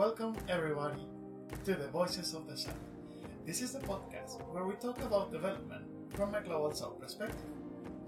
[0.00, 1.06] Welcome, everybody,
[1.66, 2.72] to the Voices of the South.
[3.44, 5.84] This is the podcast where we talk about development
[6.14, 7.50] from a global South perspective.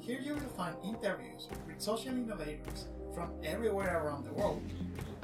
[0.00, 4.62] Here you will find interviews with social innovators from everywhere around the world,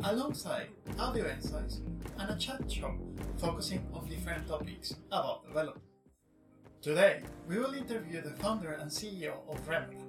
[0.04, 0.68] alongside
[0.99, 1.81] audio insights
[2.18, 2.95] and a chat show
[3.39, 5.87] focusing on different topics about development.
[6.82, 10.05] Today, we will interview the founder and CEO of Remora.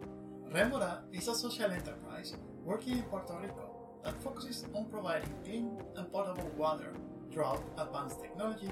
[0.52, 2.36] Remora is a social enterprise
[2.66, 3.69] working in Puerto Rico
[4.04, 6.94] that focuses on providing clean and potable water
[7.32, 8.70] throughout advanced technology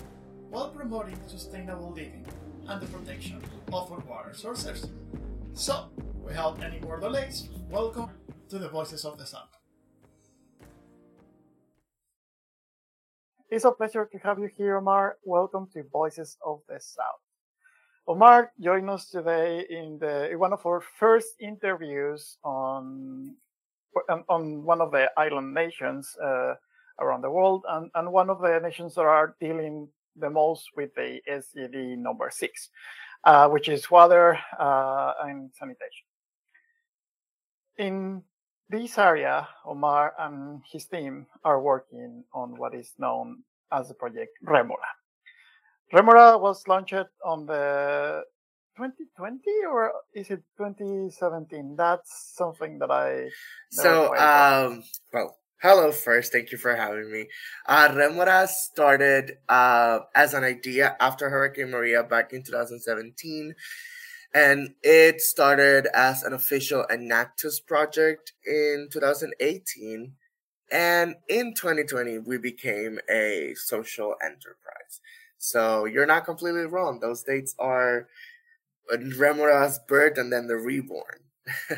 [0.50, 2.26] while promoting sustainable living
[2.68, 3.42] and the protection
[3.74, 4.90] of our water sources.
[5.54, 5.90] So,
[6.22, 8.10] without any more delays, welcome
[8.50, 9.44] to the Voices of the Sun.
[13.50, 15.18] It's a pleasure to have you here, Omar.
[15.24, 17.24] Welcome to Voices of the South.
[18.08, 23.36] Omar joined us today in the in one of our first interviews on
[24.30, 26.56] on one of the island nations uh,
[27.00, 30.94] around the world, and, and one of the nations that are dealing the most with
[30.96, 32.70] the SDG number six,
[33.24, 36.06] uh, which is water uh, and sanitation.
[37.78, 38.24] In
[38.70, 44.32] this area, Omar and his team are working on what is known as the project
[44.42, 44.88] Remora.
[45.94, 48.24] Remora was launched on the
[48.78, 51.76] 2020 or is it 2017?
[51.76, 53.30] That's something that I.
[53.72, 56.32] So, um, well, hello first.
[56.32, 57.26] Thank you for having me.
[57.66, 63.56] Uh, Remora started uh, as an idea after Hurricane Maria back in 2017.
[64.36, 70.14] And it started as an official Enactus project in 2018.
[70.70, 75.02] And in 2020, we became a social enterprise.
[75.40, 77.00] So you're not completely wrong.
[77.00, 78.08] Those dates are
[78.92, 81.20] Remora's birth and then the reborn.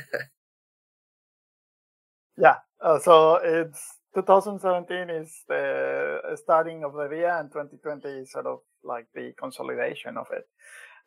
[2.38, 2.56] yeah.
[2.82, 8.60] Uh, so it's 2017 is the starting of the year, and 2020 is sort of
[8.84, 10.48] like the consolidation of it,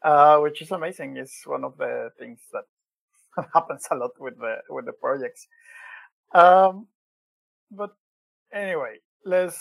[0.05, 1.17] uh, which is amazing.
[1.17, 2.65] It's one of the things that
[3.55, 5.47] happens a lot with the with the projects.
[6.35, 6.87] Um,
[7.71, 7.91] but
[8.53, 9.59] anyway, let's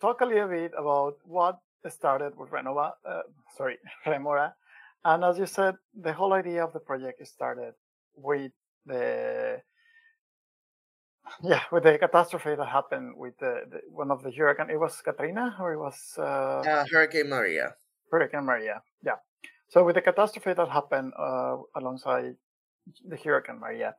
[0.00, 3.22] talk a little bit about what started with Renova, uh,
[3.56, 4.54] sorry, Remora,
[5.04, 7.74] and as you said, the whole idea of the project started
[8.14, 8.52] with
[8.86, 9.60] the
[11.42, 14.70] yeah with the catastrophe that happened with the, the one of the hurricane.
[14.70, 17.74] It was Katrina or it was uh, uh, Hurricane Maria.
[18.10, 19.16] Hurricane Maria, yeah.
[19.68, 22.36] So with the catastrophe that happened uh, alongside
[23.08, 23.94] the Hurricane Maria,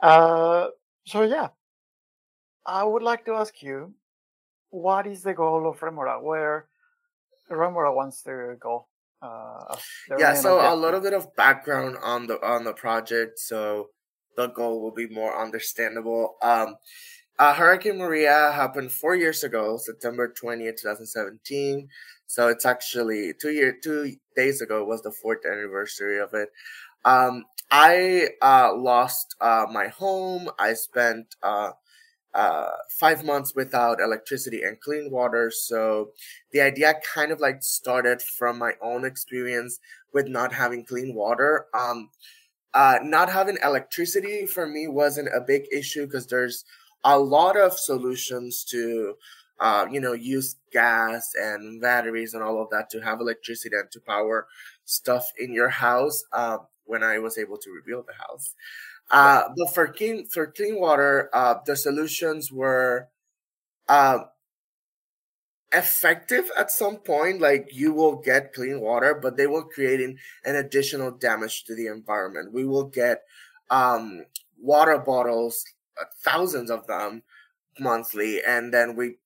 [0.00, 0.68] uh,
[1.04, 1.48] so yeah,
[2.64, 3.94] I would like to ask you,
[4.70, 6.22] what is the goal of Remora?
[6.22, 6.68] Where
[7.50, 8.86] Remora wants to go?
[9.26, 9.76] Uh,
[10.18, 13.88] yeah, so a little bit of background on the on the project, so
[14.36, 16.36] the goal will be more understandable.
[16.42, 16.76] Um,
[17.38, 21.88] uh, Hurricane Maria happened four years ago, September twentieth, two thousand seventeen.
[22.26, 26.48] So it's actually two year two days ago was the fourth anniversary of it.
[27.04, 30.50] Um, I uh, lost uh, my home.
[30.58, 31.72] I spent uh,
[32.36, 35.50] uh, five months without electricity and clean water.
[35.50, 36.10] So
[36.52, 39.80] the idea kind of like started from my own experience
[40.12, 41.66] with not having clean water.
[41.72, 42.10] Um,
[42.74, 46.66] uh, not having electricity for me wasn't a big issue because there's
[47.04, 49.14] a lot of solutions to,
[49.58, 53.90] uh, you know, use gas and batteries and all of that to have electricity and
[53.92, 54.46] to power
[54.84, 56.22] stuff in your house.
[56.34, 58.54] Uh, when I was able to rebuild the house.
[59.10, 63.08] Uh, but for clean for clean water, uh, the solutions were
[63.88, 64.20] uh,
[65.72, 67.40] effective at some point.
[67.40, 71.86] Like you will get clean water, but they will creating an additional damage to the
[71.86, 72.52] environment.
[72.52, 73.22] We will get
[73.70, 74.24] um,
[74.60, 75.64] water bottles,
[76.00, 77.22] uh, thousands of them
[77.80, 79.18] monthly, and then we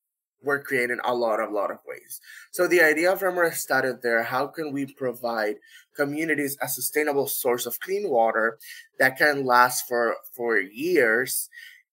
[0.42, 2.20] we're creating a lot, a lot of ways.
[2.50, 4.22] So the idea of Remora started there.
[4.22, 5.56] How can we provide
[5.94, 8.58] communities a sustainable source of clean water
[8.98, 11.48] that can last for for years,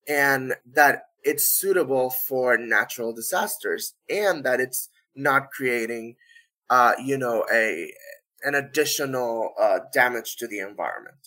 [0.08, 6.16] and that it's suitable for natural disasters, and that it's not creating,
[6.70, 7.92] uh, you know, a
[8.44, 11.18] an additional uh, damage to the environment.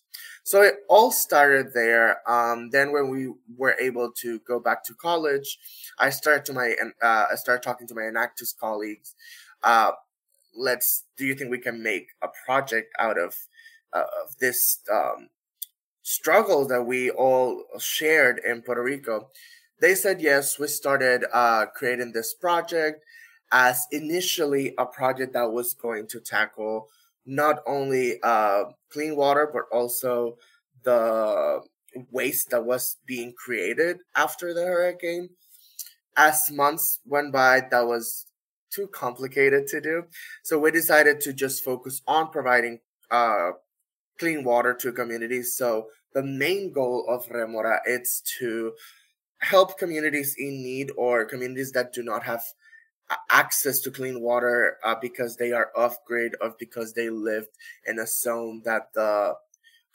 [0.51, 2.29] So it all started there.
[2.29, 5.61] Um, then when we were able to go back to college,
[5.97, 9.15] I started to my uh, I started talking to my Enactus colleagues.
[9.63, 9.93] Uh,
[10.53, 13.37] let's do you think we can make a project out of
[13.93, 15.29] uh, of this um,
[16.03, 19.29] struggle that we all shared in Puerto Rico?
[19.81, 20.59] They said yes.
[20.59, 23.05] We started uh, creating this project
[23.53, 26.89] as initially a project that was going to tackle
[27.27, 30.37] not only uh, clean water but also
[30.83, 31.61] the
[32.11, 35.29] waste that was being created after the hurricane
[36.17, 38.27] as months went by, that was
[38.71, 40.05] too complicated to do.
[40.43, 42.81] So we decided to just focus on providing
[43.11, 43.51] uh,
[44.19, 45.57] clean water to communities.
[45.57, 48.73] So the main goal of Remora is to
[49.39, 52.43] help communities in need or communities that do not have
[53.31, 57.49] access to clean water uh, because they are off grid or because they lived
[57.87, 59.35] in a zone that the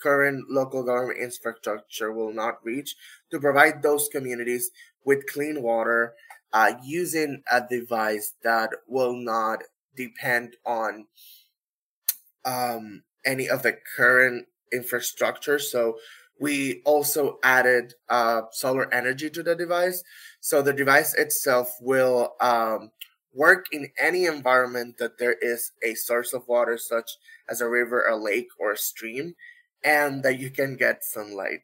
[0.02, 2.96] current local government infrastructure will not reach
[3.32, 4.72] to provide those communities
[5.06, 6.14] with clean water
[6.54, 9.60] uh, using a device that will not
[9.96, 11.06] depend on
[12.44, 15.60] um, any of the current infrastructure.
[15.60, 15.98] So
[16.40, 20.04] we also added uh, solar energy to the device.
[20.40, 22.92] So the device itself will um,
[23.34, 27.12] work in any environment that there is a source of water, such
[27.50, 29.36] as a river, a lake, or a stream,
[29.84, 31.62] and that you can get sunlight.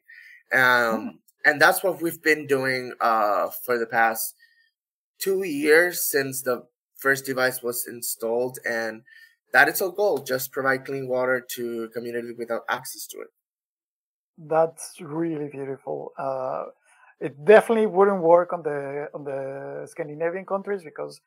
[0.52, 1.10] Um, mm.
[1.44, 4.34] And that's what we've been doing uh, for the past
[5.18, 6.66] two years since the
[6.96, 8.58] first device was installed.
[8.64, 9.02] And
[9.52, 13.28] that is our goal just provide clean water to communities without access to it.
[14.48, 16.12] That's really beautiful.
[16.18, 16.64] Uh,
[17.20, 21.20] it definitely wouldn't work on the on the Scandinavian countries because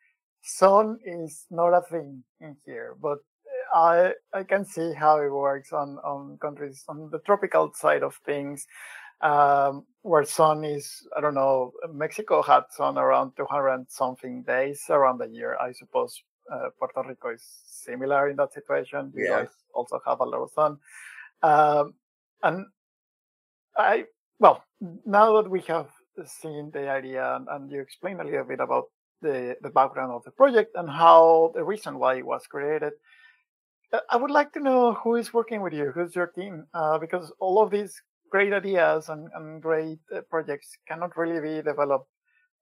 [0.44, 3.20] sun is not a thing in here, but
[3.74, 8.16] I I can see how it works on on countries on the tropical side of
[8.26, 8.68] things,
[9.22, 11.72] um, where sun is I don't know.
[11.94, 15.58] Mexico had sun around 200 something days around the year.
[15.58, 16.22] I suppose
[16.52, 19.14] uh, Puerto Rico is similar in that situation.
[19.16, 19.40] You yeah.
[19.40, 20.78] guys also have a lot of sun,
[21.42, 21.94] um,
[22.44, 22.66] and
[23.78, 24.06] I
[24.40, 24.64] well
[25.06, 25.90] now that we have
[26.26, 28.86] seen the idea and, and you explain a little bit about
[29.22, 32.94] the, the background of the project and how the reason why it was created.
[33.92, 36.98] Uh, I would like to know who is working with you, who's your team, uh,
[36.98, 38.02] because all of these
[38.32, 42.10] great ideas and, and great uh, projects cannot really be developed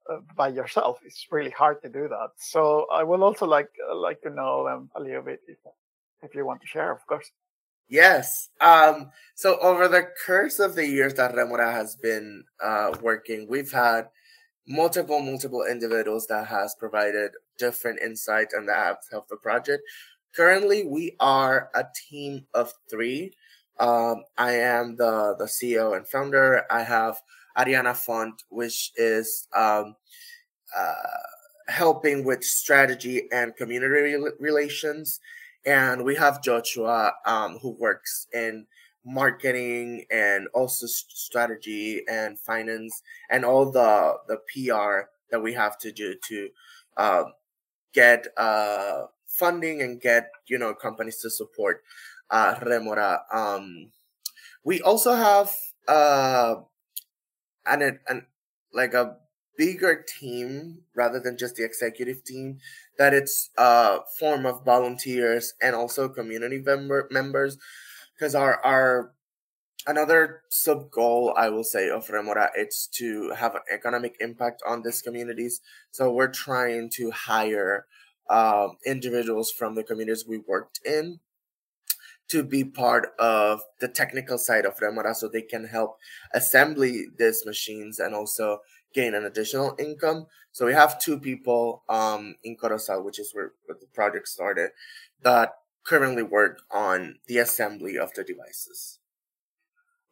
[0.09, 0.99] uh, by yourself.
[1.05, 2.29] It's really hard to do that.
[2.37, 5.57] So I would also like uh, like to know them a little bit if,
[6.21, 7.29] if you want to share, of course.
[7.89, 8.49] Yes.
[8.61, 13.71] Um, so over the course of the years that Remora has been uh, working, we've
[13.71, 14.09] had
[14.67, 19.83] multiple, multiple individuals that has provided different insight and that have helped the project.
[20.35, 23.33] Currently, we are a team of three.
[23.79, 26.63] Um, I am the, the CEO and founder.
[26.71, 27.21] I have
[27.57, 29.95] Ariana Font, which is um,
[30.75, 30.93] uh,
[31.67, 35.19] helping with strategy and community relations.
[35.65, 38.67] And we have Joshua, um, who works in
[39.05, 45.91] marketing and also strategy and finance and all the the PR that we have to
[45.91, 46.49] do to
[46.97, 47.23] uh,
[47.93, 51.83] get uh, funding and get you know companies to support
[52.29, 53.21] uh, Remora.
[53.31, 53.91] Um,
[54.63, 55.51] we also have
[55.87, 56.55] uh,
[57.65, 58.25] an, an
[58.73, 59.17] like a
[59.57, 62.59] bigger team rather than just the executive team
[62.97, 67.57] that it's a form of volunteers and also community member members
[68.15, 69.13] because our our
[69.87, 74.81] another sub goal I will say of Remora it's to have an economic impact on
[74.81, 75.61] these communities.
[75.91, 77.85] So we're trying to hire
[78.29, 81.19] um, individuals from the communities we worked in
[82.29, 85.97] to be part of the technical side of Remora so they can help
[86.33, 88.59] assembly these machines and also
[88.93, 90.27] gain an additional income.
[90.51, 94.71] So we have two people um, in Corozal, which is where, where the project started,
[95.23, 98.99] that currently work on the assembly of the devices.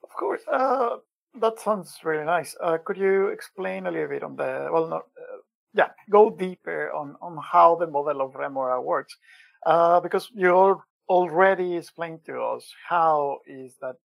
[0.03, 0.41] Of course.
[0.51, 0.97] Uh,
[1.39, 2.55] that sounds really nice.
[2.61, 5.37] Uh, could you explain a little bit on the, well, not, uh,
[5.73, 9.15] yeah, go deeper on, on how the model of Remora works?
[9.65, 13.95] Uh, because you already explained to us how is that,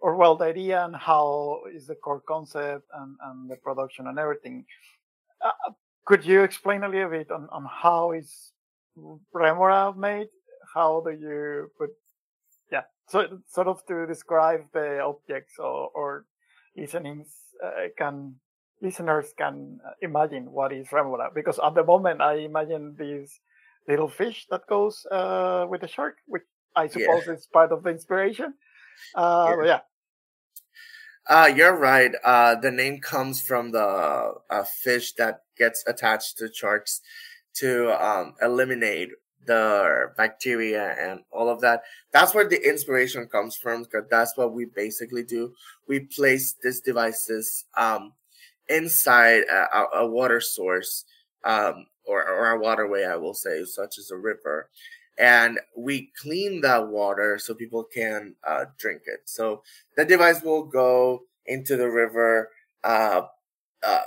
[0.00, 4.18] or well, the idea and how is the core concept and, and the production and
[4.18, 4.64] everything.
[5.44, 5.72] Uh,
[6.04, 8.52] could you explain a little bit on, on how is
[9.32, 10.28] Remora made
[10.74, 11.90] how do you put
[12.70, 16.24] yeah so sort of to describe the objects or, or
[16.76, 17.28] listenings
[17.64, 18.34] uh, can
[18.82, 23.40] listeners can uh, imagine what is remora because at the moment i imagine this
[23.88, 26.44] little fish that goes uh, with the shark which
[26.76, 27.32] i suppose yeah.
[27.34, 28.54] is part of the inspiration
[29.14, 29.64] uh, yeah.
[29.64, 29.80] yeah.
[31.28, 32.12] Uh, you're right.
[32.24, 37.02] Uh, the name comes from the uh, fish that gets attached to sharks
[37.54, 39.10] to um, eliminate
[39.46, 41.82] the bacteria and all of that.
[42.12, 45.52] That's where the inspiration comes from because that's what we basically do.
[45.86, 48.12] We place these devices um,
[48.68, 51.04] inside a, a, water source
[51.44, 54.70] um, or, or a waterway, I will say, such as a river.
[55.18, 59.22] And we clean that water so people can uh, drink it.
[59.24, 59.62] So
[59.96, 62.50] the device will go into the river,
[62.84, 63.22] uh,
[63.82, 64.00] uh,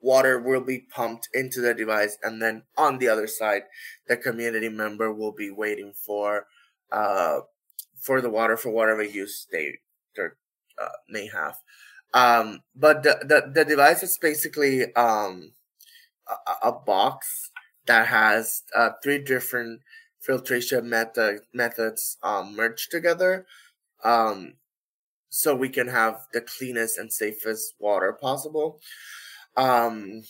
[0.00, 3.62] water will be pumped into the device, and then on the other side,
[4.08, 6.46] the community member will be waiting for
[6.90, 7.40] uh,
[8.00, 9.78] for the water for whatever use they
[10.18, 11.56] uh, may have.
[12.14, 15.52] Um, but the, the, the device is basically um,
[16.28, 17.50] a, a box
[17.86, 19.80] that has uh, three different
[20.20, 23.46] filtration method, methods um, merged together.
[24.04, 24.54] Um,
[25.30, 28.80] so we can have the cleanest and safest water possible.
[29.56, 30.22] Um,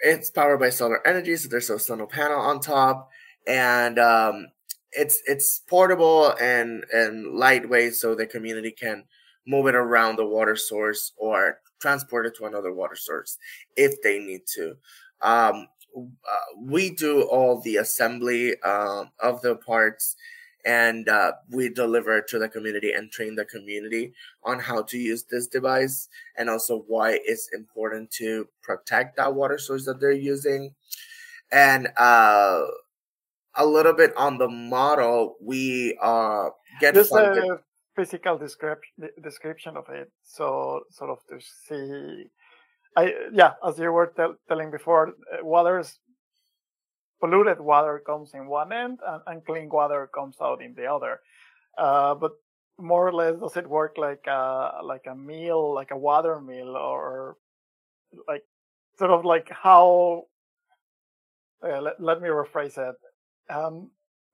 [0.00, 3.08] it's powered by solar energy, so there's a solar panel on top,
[3.46, 4.48] and um,
[4.92, 9.04] it's it's portable and and lightweight, so the community can
[9.46, 13.38] move it around the water source or transport it to another water source
[13.76, 14.74] if they need to.
[15.20, 20.16] Um, uh, we do all the assembly uh, of the parts
[20.64, 24.12] and uh, we deliver to the community and train the community
[24.44, 29.58] on how to use this device and also why it's important to protect that water
[29.58, 30.74] source that they're using
[31.52, 32.62] and uh,
[33.56, 36.48] a little bit on the model we uh,
[36.80, 37.44] get Just funded.
[37.44, 37.58] a
[37.94, 42.24] physical description description of it so sort of to see
[42.96, 45.98] I yeah, as you were tell, telling before, uh, is
[47.20, 51.20] polluted water comes in one end and, and clean water comes out in the other.
[51.78, 52.32] Uh, but
[52.78, 56.76] more or less, does it work like a like a meal, like a water meal,
[56.76, 57.36] or
[58.28, 58.44] like
[58.98, 60.24] sort of like how?
[61.62, 62.96] Uh, let, let me rephrase it.
[63.48, 63.90] Um,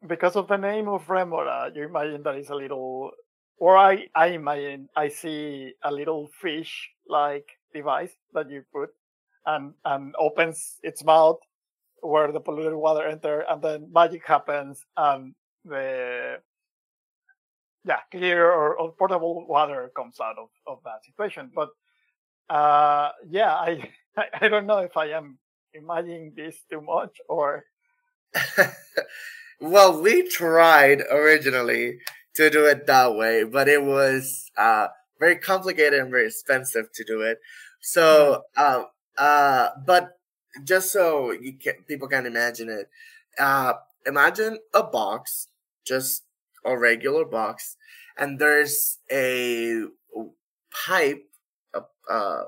[0.07, 3.13] because of the name of Remora, you imagine that it's a little,
[3.59, 8.91] or I I imagine I see a little fish like device that you put
[9.47, 11.39] and and opens its mouth
[12.03, 15.35] where the polluted water enter and then magic happens and
[15.65, 16.39] the
[17.85, 21.69] yeah clear or, or potable water comes out of, of that situation but
[22.55, 25.39] uh yeah I, I i don't know if i am
[25.75, 27.65] imagining this too much or
[29.61, 31.99] well we tried originally
[32.35, 34.89] to do it that way but it was uh
[35.21, 37.39] very complicated and very expensive to do it.
[37.81, 38.87] So, um,
[39.17, 40.19] uh, but
[40.65, 42.89] just so you can, people can imagine it,
[43.39, 43.75] uh,
[44.07, 45.47] imagine a box,
[45.87, 46.25] just
[46.65, 47.77] a regular box,
[48.19, 49.85] and there's a
[50.87, 51.25] pipe,
[51.75, 52.45] uh, uh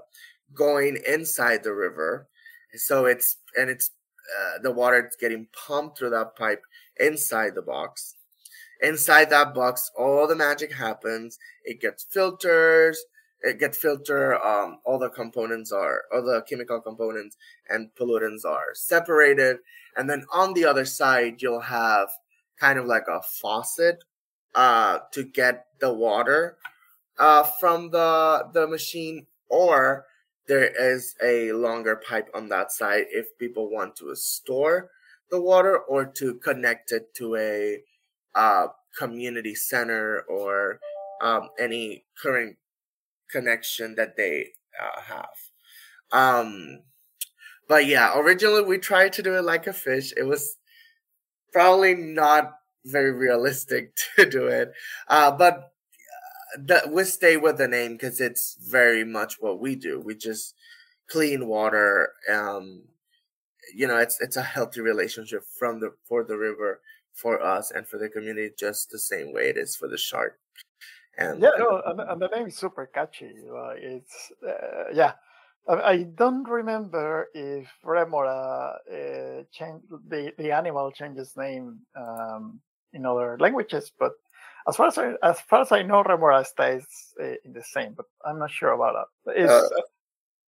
[0.54, 2.28] going inside the river.
[2.74, 3.90] So it's and it's
[4.38, 6.62] uh, the water is getting pumped through that pipe
[6.98, 8.16] inside the box
[8.82, 11.38] inside that box all the magic happens.
[11.64, 13.04] It gets filters.
[13.42, 17.36] It gets filter um, all the components are all the chemical components
[17.68, 19.58] and pollutants are separated.
[19.96, 22.08] And then on the other side you'll have
[22.60, 24.04] kind of like a faucet
[24.54, 26.56] uh, to get the water
[27.18, 29.26] uh, from the the machine.
[29.48, 30.06] Or
[30.46, 34.90] there is a longer pipe on that side if people want to store
[35.30, 37.82] the water or to connect it to a
[38.34, 40.80] uh, community center or
[41.20, 42.56] um, any current
[43.30, 44.48] connection that they
[44.80, 45.28] uh, have.
[46.12, 46.80] Um,
[47.68, 50.12] but yeah, originally we tried to do it like a fish.
[50.16, 50.56] It was
[51.52, 52.52] probably not
[52.84, 54.72] very realistic to do it.
[55.08, 59.76] Uh, but uh, the, we stay with the name because it's very much what we
[59.76, 60.00] do.
[60.00, 60.54] We just
[61.08, 62.12] clean water.
[62.30, 62.82] Um,
[63.74, 66.80] you know, it's it's a healthy relationship from the for the river
[67.14, 70.38] for us and for the community just the same way it is for the shark.
[71.18, 73.32] And yeah, no, and, and the name is super catchy.
[73.46, 75.12] Like it's uh, yeah.
[75.68, 82.60] I, don't remember if Remora uh, change the the animal changes name um,
[82.92, 84.12] in other languages, but
[84.68, 86.84] as far as I, as far as I know, Remora stays
[87.20, 87.94] uh, in the same.
[87.94, 89.34] But I'm not sure about that.
[89.36, 89.68] It's, uh,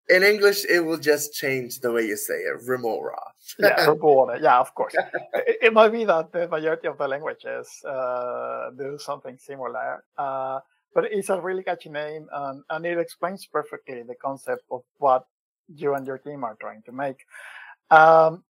[0.10, 2.62] in English, it will just change the way you say it.
[2.68, 3.20] Remora.
[3.60, 4.40] yeah, remora.
[4.42, 4.94] Yeah, of course.
[5.34, 10.04] it, it, might be that the majority of the languages uh, do something similar.
[10.18, 10.60] Uh,
[10.94, 15.26] but it's a really catchy name, and, and it explains perfectly the concept of what
[15.68, 17.26] you and your team are trying to make.
[17.90, 18.44] Um,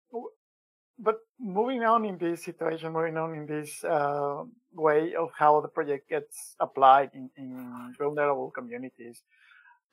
[0.98, 4.44] but moving on in this situation, moving on in this uh,
[4.74, 9.24] way of how the project gets applied in, in vulnerable communities,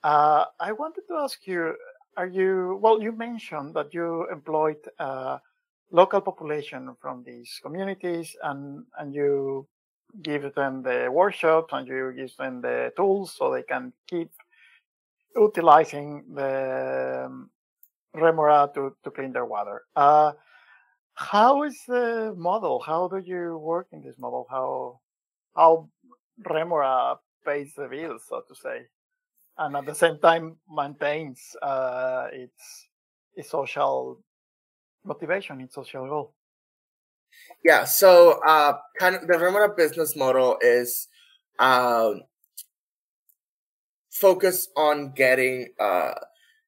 [0.02, 1.74] uh, I wanted to ask you:
[2.16, 3.02] Are you well?
[3.02, 5.38] You mentioned that you employed uh,
[5.90, 9.66] local population from these communities, and and you
[10.22, 14.30] give them the workshops and you give them the tools so they can keep
[15.36, 17.50] utilizing the um,
[18.14, 19.82] remora to, to clean their water.
[19.94, 20.32] Uh,
[21.14, 22.80] how is the model?
[22.80, 24.46] How do you work in this model?
[24.50, 25.00] How
[25.56, 25.88] how
[26.48, 28.86] remora pays the bills, so to say?
[29.58, 32.88] And at the same time maintains uh, its
[33.36, 34.18] a social
[35.04, 36.34] motivation, its social goal.
[37.64, 41.08] Yeah, so uh, kind of the Remora business model is
[44.18, 46.14] focus on getting uh,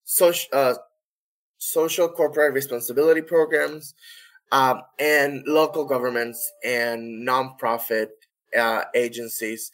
[0.05, 0.75] social uh,
[1.59, 3.95] social corporate responsibility programs
[4.53, 8.09] um, and local governments and nonprofit
[8.59, 9.71] uh, agencies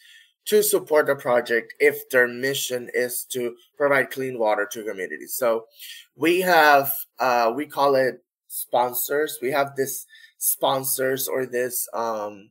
[0.47, 5.35] to support the project if their mission is to provide clean water to communities.
[5.35, 5.67] So
[6.15, 9.39] we have uh, we call it sponsors.
[9.43, 10.07] We have this
[10.39, 12.51] sponsors or this um,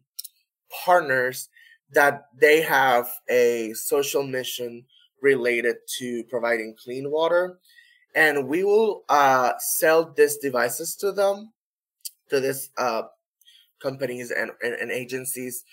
[0.85, 1.49] partners
[1.91, 4.85] that they have a social mission
[5.21, 7.59] related to providing clean water
[8.15, 11.51] and we will uh, sell these devices to them
[12.29, 13.03] to this, uh,
[13.81, 15.63] companies and, and, and agencies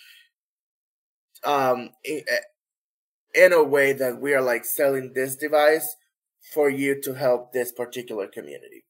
[1.45, 2.21] um, in,
[3.33, 5.95] in a way that we are like selling this device
[6.53, 8.83] for you to help this particular community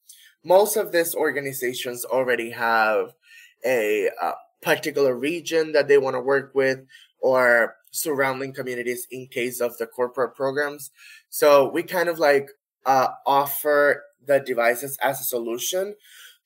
[0.43, 3.13] most of these organizations already have
[3.65, 6.79] a uh, particular region that they want to work with
[7.19, 10.91] or surrounding communities in case of the corporate programs.
[11.29, 12.49] So we kind of like
[12.85, 15.95] uh, offer the devices as a solution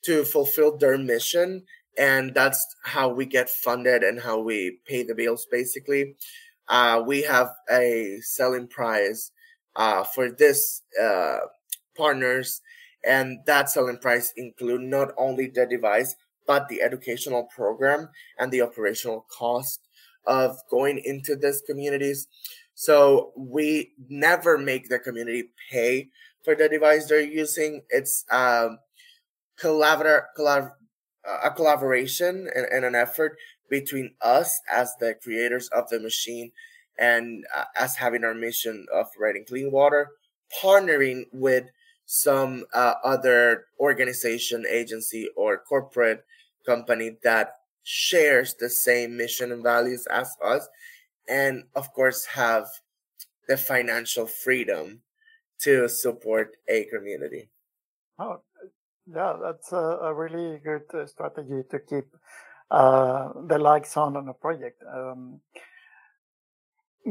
[0.04, 1.64] to fulfill their mission.
[1.98, 6.16] And that's how we get funded and how we pay the bills, basically.
[6.68, 9.32] Uh, we have a selling price
[9.76, 11.40] uh, for this uh,
[11.96, 12.62] partners,
[13.06, 16.16] and that selling price include not only the device
[16.48, 19.82] but the educational program and the operational cost
[20.26, 22.28] of going into these communities.
[22.74, 26.10] So we never make the community pay
[26.44, 27.82] for the device they're using.
[27.90, 28.80] It's um,
[29.60, 30.74] collabor- collab-
[31.44, 33.38] a collaboration and, and, an effort
[33.70, 36.52] between us as the creators of the machine
[36.98, 40.10] and uh, us having our mission of providing clean water,
[40.64, 41.66] partnering with
[42.06, 46.24] some uh, other organization, agency, or corporate
[46.66, 50.68] company that shares the same mission and values as us
[51.28, 52.68] and of course have
[53.48, 55.02] the financial freedom
[55.60, 57.50] to support a community.
[58.20, 58.42] Oh
[59.14, 62.06] yeah that's a, a really good uh, strategy to keep
[62.72, 65.40] uh, the lights on on a project um,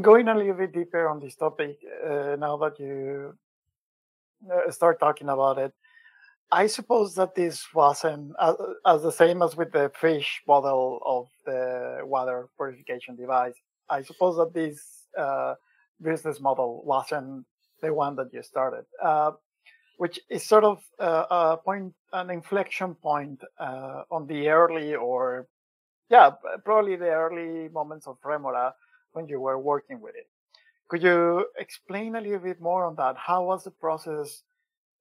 [0.01, 3.35] going a little bit deeper on this topic uh, now that you
[4.53, 5.73] uh, start talking about it
[6.53, 8.55] I suppose that this wasn't as,
[8.87, 13.55] as the same as with the fish model of the water purification device.
[13.91, 15.55] I suppose that this uh,
[16.01, 17.47] business model wasn't
[17.83, 19.33] the one that you started, uh,
[19.97, 25.47] which is sort of uh, a point, an inflection point uh, on the early or,
[26.11, 26.31] yeah,
[26.65, 28.75] probably the early moments of Remora
[29.13, 30.29] when you were working with it.
[30.89, 33.17] Could you explain a little bit more on that?
[33.17, 34.43] How was the process?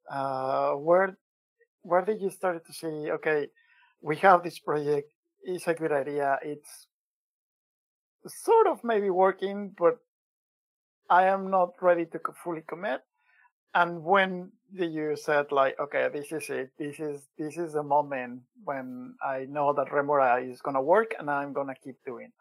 [0.09, 1.17] Uh, where
[1.85, 3.47] where did you start to see okay
[4.01, 5.11] we have this project
[5.43, 6.87] it's a good idea it's
[8.27, 9.99] sort of maybe working but
[11.09, 13.01] i am not ready to fully commit
[13.75, 18.41] and when you said like okay this is it this is this is the moment
[18.63, 22.31] when i know that remora is to work and i'm to keep doing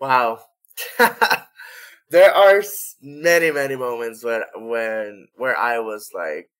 [0.00, 0.40] wow
[2.10, 2.62] there are
[3.00, 6.50] many many moments when when where i was like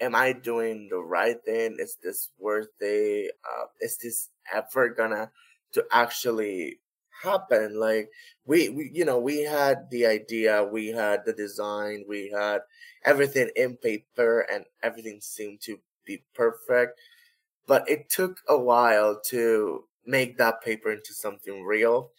[0.00, 1.76] am I doing the right thing?
[1.78, 3.30] Is this worth it?
[3.44, 5.30] Uh, is this ever gonna
[5.72, 6.78] to actually
[7.22, 7.78] happen?
[7.78, 8.10] Like
[8.46, 12.60] we, we, you know, we had the idea, we had the design, we had
[13.04, 16.98] everything in paper, and everything seemed to be perfect.
[17.66, 22.10] But it took a while to make that paper into something real.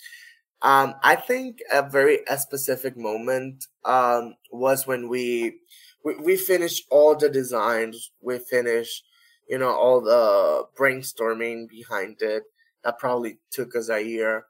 [0.62, 5.58] Um, I think a very a specific moment um, was when we
[6.04, 8.12] we, we finished all the designs.
[8.22, 9.04] We finished,
[9.50, 12.44] you know, all the brainstorming behind it.
[12.84, 14.46] That probably took us a year.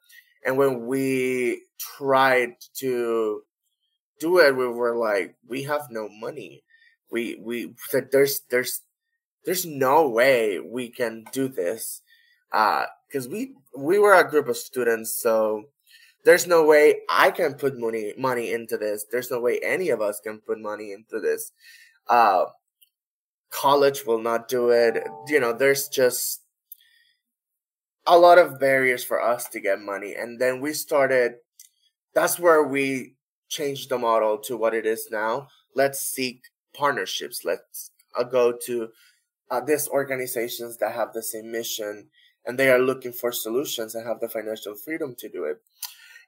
[0.45, 3.43] And when we tried to
[4.19, 6.63] do it, we were like, we have no money.
[7.11, 7.73] We we
[8.11, 8.81] there's there's
[9.45, 12.01] there's no way we can do this.
[12.51, 15.65] Uh, because we we were a group of students, so
[16.23, 19.05] there's no way I can put money money into this.
[19.11, 21.51] There's no way any of us can put money into this.
[22.07, 22.45] Uh,
[23.49, 25.03] college will not do it.
[25.27, 26.40] You know, there's just
[28.11, 30.15] a lot of barriers for us to get money.
[30.15, 31.35] And then we started.
[32.13, 33.15] That's where we
[33.47, 35.47] changed the model to what it is now.
[35.75, 36.43] Let's seek
[36.75, 37.45] partnerships.
[37.45, 38.89] Let's uh, go to
[39.49, 42.09] uh, these organizations that have the same mission
[42.45, 45.61] and they are looking for solutions and have the financial freedom to do it.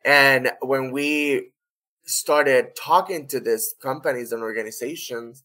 [0.06, 1.52] And when we
[2.06, 5.44] started talking to these companies and organizations,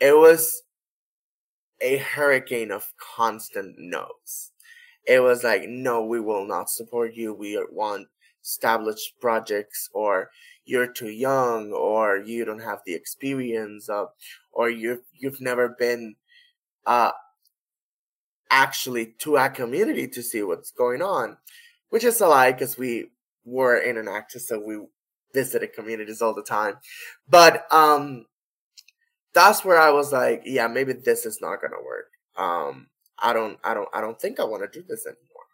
[0.00, 0.62] it was
[1.80, 4.52] a hurricane of constant no's.
[5.06, 7.32] It was like, no, we will not support you.
[7.34, 8.08] We want
[8.42, 10.30] established projects, or
[10.64, 14.08] you're too young, or you don't have the experience of,
[14.52, 16.16] or you've you've never been
[16.86, 17.12] uh
[18.50, 21.36] actually to our community to see what's going on,
[21.90, 23.10] which is a lie because we
[23.44, 24.78] were in Enactus, so we
[25.34, 26.76] visited communities all the time.
[27.28, 28.26] But um
[29.34, 32.10] that's where I was like, yeah, maybe this is not gonna work.
[32.36, 32.88] Um
[33.22, 35.46] I don't I don't I don't think I wanna do this anymore.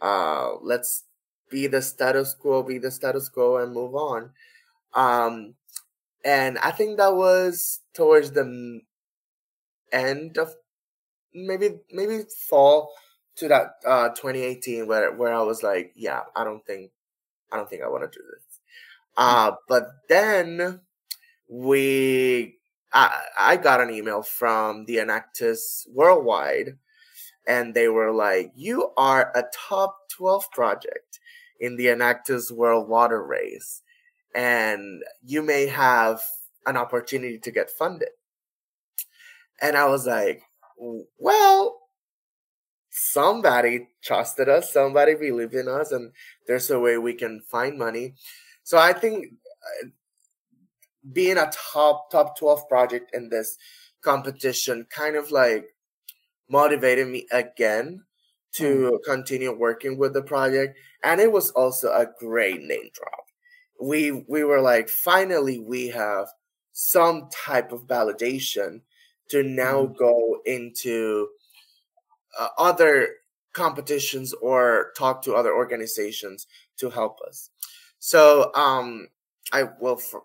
[0.00, 1.04] Uh let's
[1.50, 4.30] be the status quo, be the status quo and move on.
[4.94, 5.54] Um
[6.24, 8.80] and I think that was towards the
[9.92, 10.54] end of
[11.34, 12.92] maybe maybe fall
[13.36, 16.92] to that uh 2018 where where I was like, yeah, I don't think
[17.52, 18.60] I don't think I want to do this.
[19.16, 20.80] Uh but then
[21.48, 22.58] we
[22.92, 26.78] I I got an email from the Enactus Worldwide
[27.46, 31.20] and they were like, You are a top 12 project
[31.60, 33.82] in the Enactus World Water Race,
[34.34, 36.20] and you may have
[36.66, 38.08] an opportunity to get funded.
[39.60, 40.42] And I was like,
[41.18, 41.80] well,
[42.90, 46.12] somebody trusted us, somebody believed in us, and
[46.46, 48.14] there's a way we can find money.
[48.62, 49.26] So I think
[49.82, 49.88] uh,
[51.12, 53.56] being a top top 12 project in this
[54.02, 55.73] competition kind of like
[56.48, 58.02] motivated me again
[58.52, 59.04] to mm.
[59.04, 63.24] continue working with the project and it was also a great name drop
[63.80, 66.28] we we were like finally we have
[66.72, 68.80] some type of validation
[69.28, 69.96] to now mm.
[69.96, 71.28] go into
[72.38, 73.08] uh, other
[73.52, 77.50] competitions or talk to other organizations to help us.
[78.00, 79.08] So um,
[79.52, 80.24] I will for,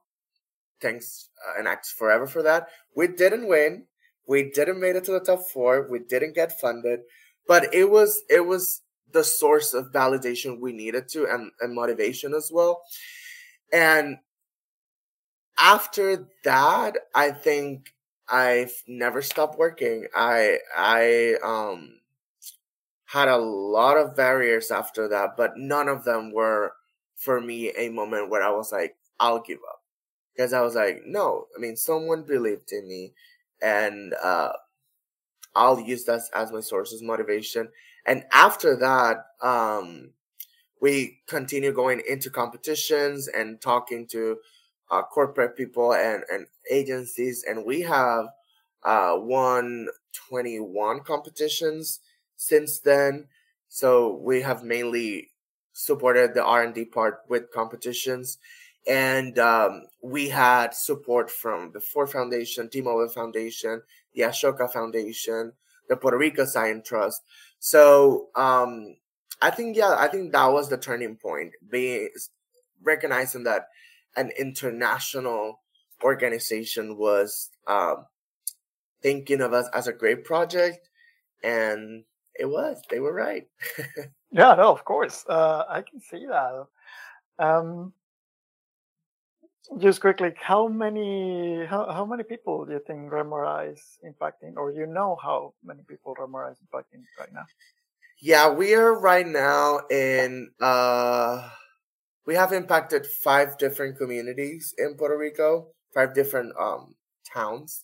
[0.82, 2.67] thanks uh, Enactus Forever for that.
[2.95, 3.86] We didn't win.
[4.29, 5.87] We didn't make it to the top four.
[5.91, 7.01] We didn't get funded,
[7.47, 12.33] but it was it was the source of validation we needed to and, and motivation
[12.35, 12.83] as well.
[13.73, 14.19] And
[15.59, 17.93] after that, I think
[18.29, 20.07] I've never stopped working.
[20.15, 21.99] I I um
[23.05, 26.73] had a lot of barriers after that, but none of them were
[27.15, 29.81] for me a moment where I was like, I'll give up.
[30.35, 33.13] Because I was like, no, I mean, someone believed in me
[33.61, 34.49] and uh,
[35.55, 37.69] I'll use that as my source of motivation.
[38.05, 40.11] And after that, um,
[40.81, 44.37] we continue going into competitions and talking to
[44.91, 47.43] uh, corporate people and, and agencies.
[47.47, 48.27] And we have
[48.83, 49.87] uh, won
[50.29, 51.99] 21 competitions
[52.37, 53.27] since then.
[53.67, 55.29] So we have mainly
[55.73, 58.37] supported the R&D part with competitions.
[58.89, 63.84] And um, we had support from the Ford Foundation, T-Mobile Foundation,
[64.15, 65.54] the Ashoka Foundation,
[65.88, 67.21] the Puerto Rico Science Trust.
[67.60, 68.95] So um,
[69.41, 72.10] I think, yeah, I think that was the turning point, being
[72.82, 73.67] recognizing that
[74.17, 75.60] an international
[76.04, 78.08] organization was um,
[79.02, 80.89] thinking of us as a great project,
[81.43, 82.82] and it was.
[82.89, 83.47] They were right.
[84.32, 85.25] yeah, no, of course.
[85.28, 86.65] Uh, I can see that.
[87.38, 87.93] Um,
[89.77, 94.71] just quickly, how many how, how many people do you think Remora is impacting, or
[94.71, 97.45] you know how many people Remora is impacting right now?
[98.21, 101.49] Yeah, we are right now in uh
[102.25, 106.95] we have impacted five different communities in Puerto Rico, five different um
[107.34, 107.84] towns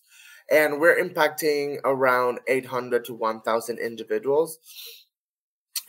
[0.51, 4.59] and we're impacting around 800 to 1000 individuals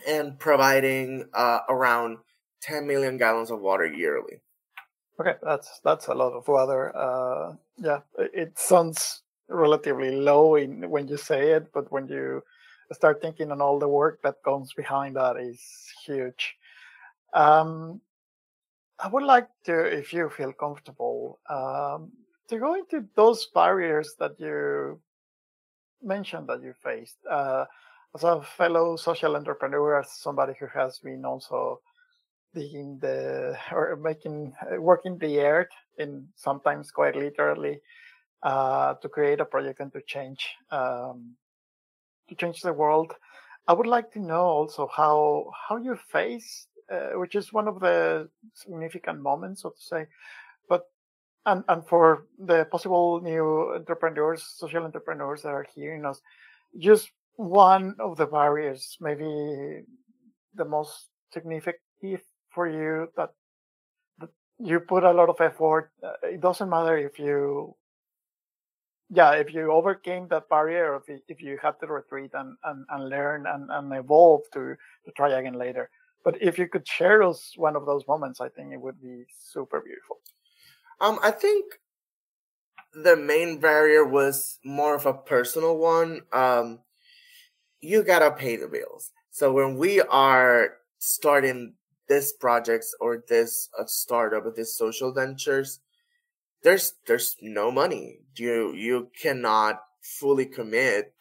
[0.09, 2.19] and providing uh, around
[2.63, 4.41] 10 million gallons of water yearly
[5.21, 6.97] okay that's that's a lot of water.
[6.97, 12.43] Uh, yeah it sounds relatively low in, when you say it but when you
[12.93, 15.61] start thinking on all the work that comes behind that is
[16.05, 16.57] huge.
[17.35, 18.01] Um,
[18.99, 22.11] i would like to if you feel comfortable um,
[22.49, 24.99] to go into those barriers that you
[26.03, 27.17] mentioned that you faced.
[27.29, 27.65] Uh,
[28.15, 31.81] as a fellow social entrepreneur, as somebody who has been also
[32.57, 37.81] digging the or making uh, working the earth in sometimes quite literally
[38.43, 41.37] uh, to create a project and to change um,
[42.29, 43.13] to change the world.
[43.69, 47.81] I would like to know also how how you face, uh, which is one of
[47.81, 50.07] the significant moments, so to say,
[50.69, 50.83] but
[51.45, 56.21] and and for the possible new entrepreneurs, social entrepreneurs that are hearing us,
[56.79, 59.85] just one of the barriers, maybe
[60.55, 61.83] the most significant
[62.57, 63.31] for you that,
[64.19, 65.93] that you put a lot of effort.
[66.03, 67.77] Uh, it doesn't matter if you
[69.09, 72.85] yeah, if you overcame that barrier, if you, if you had to retreat and, and,
[72.91, 75.91] and learn and, and evolve to, to try again later.
[76.25, 79.25] But if you could share us one of those moments, I think it would be
[79.39, 80.19] super beautiful.
[81.01, 81.79] Um, I think
[82.95, 86.23] the main barrier was more of a personal one.
[86.33, 86.81] Um,
[87.81, 89.13] you gotta pay the bills.
[89.31, 91.76] So when we are starting
[92.09, 95.81] this projects or this startup or this social ventures,
[96.63, 98.21] there's there's no money.
[98.37, 101.15] You you cannot fully commit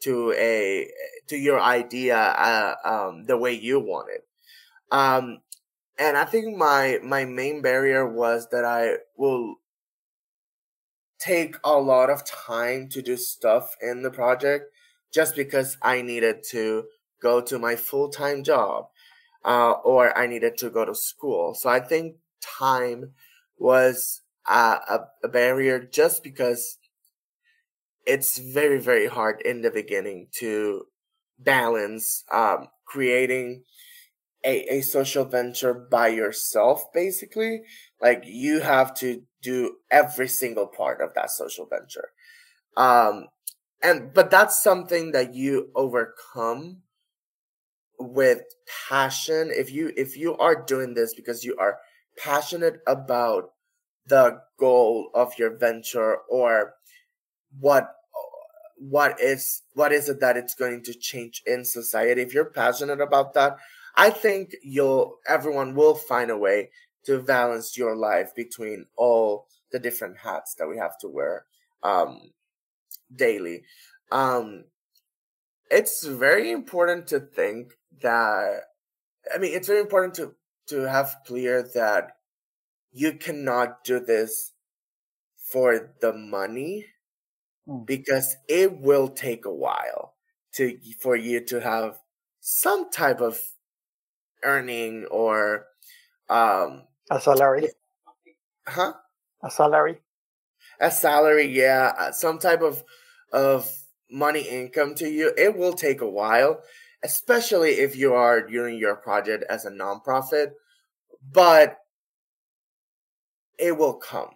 [0.00, 0.88] to a
[1.28, 4.24] to your idea uh, um, the way you want it.
[4.90, 5.38] Um,
[5.98, 9.56] and I think my my main barrier was that I will
[11.18, 14.66] take a lot of time to do stuff in the project
[15.12, 16.84] just because I needed to
[17.20, 18.86] go to my full time job
[19.44, 21.54] uh, or I needed to go to school.
[21.54, 23.12] So I think time
[23.58, 26.78] was uh, a, a barrier just because
[28.06, 30.84] it's very, very hard in the beginning to
[31.38, 33.62] balance um, creating
[34.44, 37.62] a, a social venture by yourself, basically.
[38.00, 42.10] Like you have to do every single part of that social venture.
[42.76, 43.26] Um,
[43.82, 46.78] and but that's something that you overcome
[47.98, 48.42] with
[48.88, 51.78] passion if you if you are doing this because you are
[52.16, 53.50] passionate about
[54.06, 56.74] the goal of your venture or
[57.60, 57.94] what
[58.76, 63.00] what is what is it that it's going to change in society if you're passionate
[63.00, 63.56] about that
[63.96, 66.70] i think you'll everyone will find a way
[67.04, 71.44] to balance your life between all the different hats that we have to wear
[71.82, 72.20] um
[73.14, 73.62] daily.
[74.10, 74.64] Um
[75.70, 78.62] it's very important to think that
[79.34, 80.34] i mean it's very important to
[80.66, 82.12] to have clear that
[82.92, 84.52] you cannot do this
[85.36, 86.86] for the money
[87.68, 87.86] mm.
[87.86, 90.14] because it will take a while
[90.52, 91.98] to for you to have
[92.40, 93.40] some type of
[94.44, 95.66] earning or
[96.28, 97.68] um a salary.
[98.66, 98.92] Huh?
[99.42, 100.02] A salary.
[100.80, 102.84] A salary yeah uh, some type of
[103.32, 103.70] of
[104.10, 106.60] money income to you it will take a while
[107.04, 110.52] especially if you are doing your project as a nonprofit
[111.32, 111.78] but
[113.58, 114.30] it will come.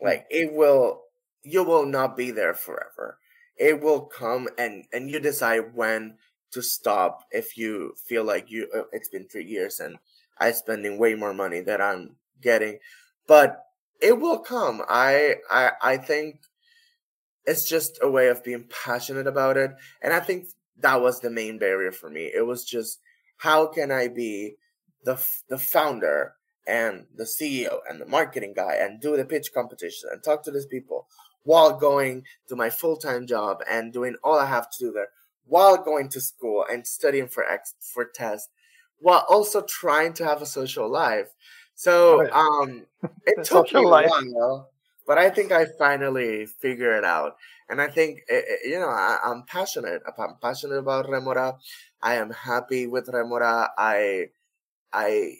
[0.00, 0.06] Hmm.
[0.06, 1.02] Like it will
[1.42, 3.18] you will not be there forever.
[3.56, 6.16] It will come and and you decide when
[6.52, 9.96] to stop if you feel like you uh, it's been 3 years and
[10.38, 12.78] I'm spending way more money that I'm getting.
[13.26, 13.64] But
[14.00, 14.82] it will come.
[14.88, 16.40] I I I think
[17.46, 19.72] it's just a way of being passionate about it
[20.02, 20.48] and I think
[20.80, 22.30] that was the main barrier for me.
[22.34, 23.00] It was just
[23.36, 24.56] how can I be
[25.04, 26.34] the the founder
[26.66, 30.50] and the CEO and the marketing guy and do the pitch competition and talk to
[30.50, 31.06] these people
[31.44, 35.08] while going to my full time job and doing all I have to do there
[35.46, 38.50] while going to school and studying for ex for tests
[38.98, 41.28] while also trying to have a social life.
[41.74, 42.84] So um,
[43.26, 44.70] it took me a while,
[45.10, 47.34] but I think I finally figured it out.
[47.68, 50.02] And I think eh, eh, you know I, am passionate.
[50.06, 51.58] I'm passionate about Remora.
[52.00, 53.70] I am happy with Remora.
[53.76, 54.28] I
[54.92, 55.34] I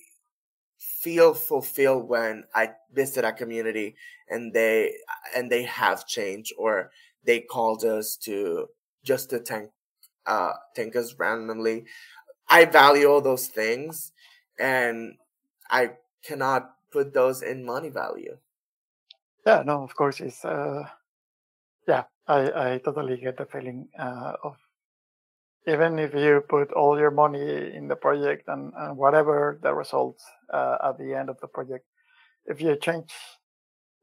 [0.77, 3.95] feel fulfilled when I visit a community
[4.29, 4.97] and they
[5.37, 6.91] and they have changed or
[7.23, 8.67] they called us to
[9.05, 9.71] just to thank
[10.27, 11.85] uh thank us randomly.
[12.49, 14.11] I value all those things
[14.59, 15.15] and
[15.71, 15.93] I
[16.25, 18.37] cannot put those in money value.
[19.46, 20.85] Yeah, no, of course it's uh
[21.88, 24.57] yeah, I, I totally get the feeling uh, of
[25.66, 30.24] even if you put all your money in the project and, and whatever the results
[30.53, 31.85] uh, at the end of the project,
[32.46, 33.11] if you change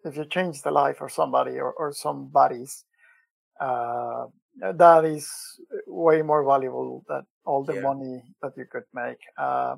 [0.03, 2.85] if you change the life of somebody or, or somebody's,
[3.59, 4.25] uh,
[4.61, 5.29] that is
[5.87, 7.81] way more valuable than all the yeah.
[7.81, 9.17] money that you could make.
[9.37, 9.75] Uh,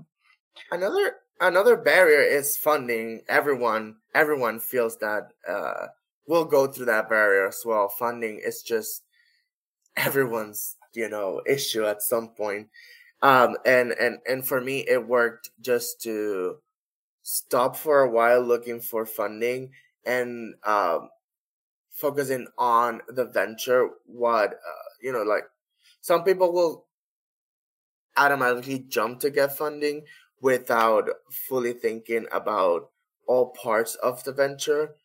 [0.71, 3.21] another another barrier is funding.
[3.27, 5.87] Everyone everyone feels that uh,
[6.27, 7.89] will go through that barrier as well.
[7.89, 9.03] Funding is just
[9.97, 12.67] everyone's you know issue at some point
[13.21, 16.57] um and and and for me it worked just to
[17.21, 19.69] stop for a while looking for funding
[20.05, 21.09] and um
[21.91, 25.43] focusing on the venture what uh, you know like
[26.01, 26.85] some people will
[28.17, 30.03] automatically jump to get funding
[30.41, 32.89] without fully thinking about
[33.27, 34.95] all parts of the venture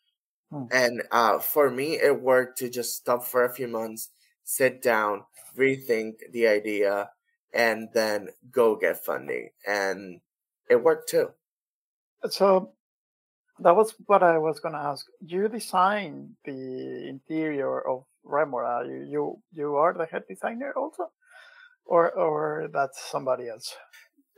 [0.50, 0.64] hmm.
[0.70, 4.10] and uh, for me it worked to just stop for a few months
[4.44, 5.24] sit down
[5.56, 7.10] rethink the idea,
[7.52, 9.50] and then go get funding.
[9.66, 10.20] And
[10.68, 11.30] it worked too.
[12.28, 12.72] So,
[13.60, 15.06] That was what I was going to ask.
[15.20, 18.82] You design the interior of Remora.
[18.86, 21.12] You, you you are the head designer also,
[21.86, 23.76] or or that's somebody else.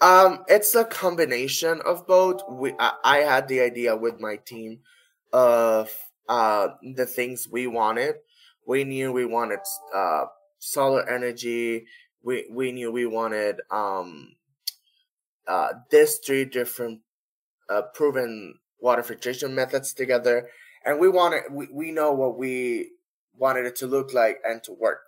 [0.00, 2.42] Um, it's a combination of both.
[2.50, 4.80] We I, I had the idea with my team
[5.32, 5.90] of
[6.28, 8.16] uh the things we wanted.
[8.66, 9.60] We knew we wanted
[9.94, 10.26] uh
[10.58, 11.86] solar energy.
[12.22, 14.34] We we knew we wanted um
[15.46, 17.00] uh these three different
[17.70, 20.48] uh proven water filtration methods together
[20.84, 22.90] and we wanted we, we know what we
[23.36, 25.00] wanted it to look like and to work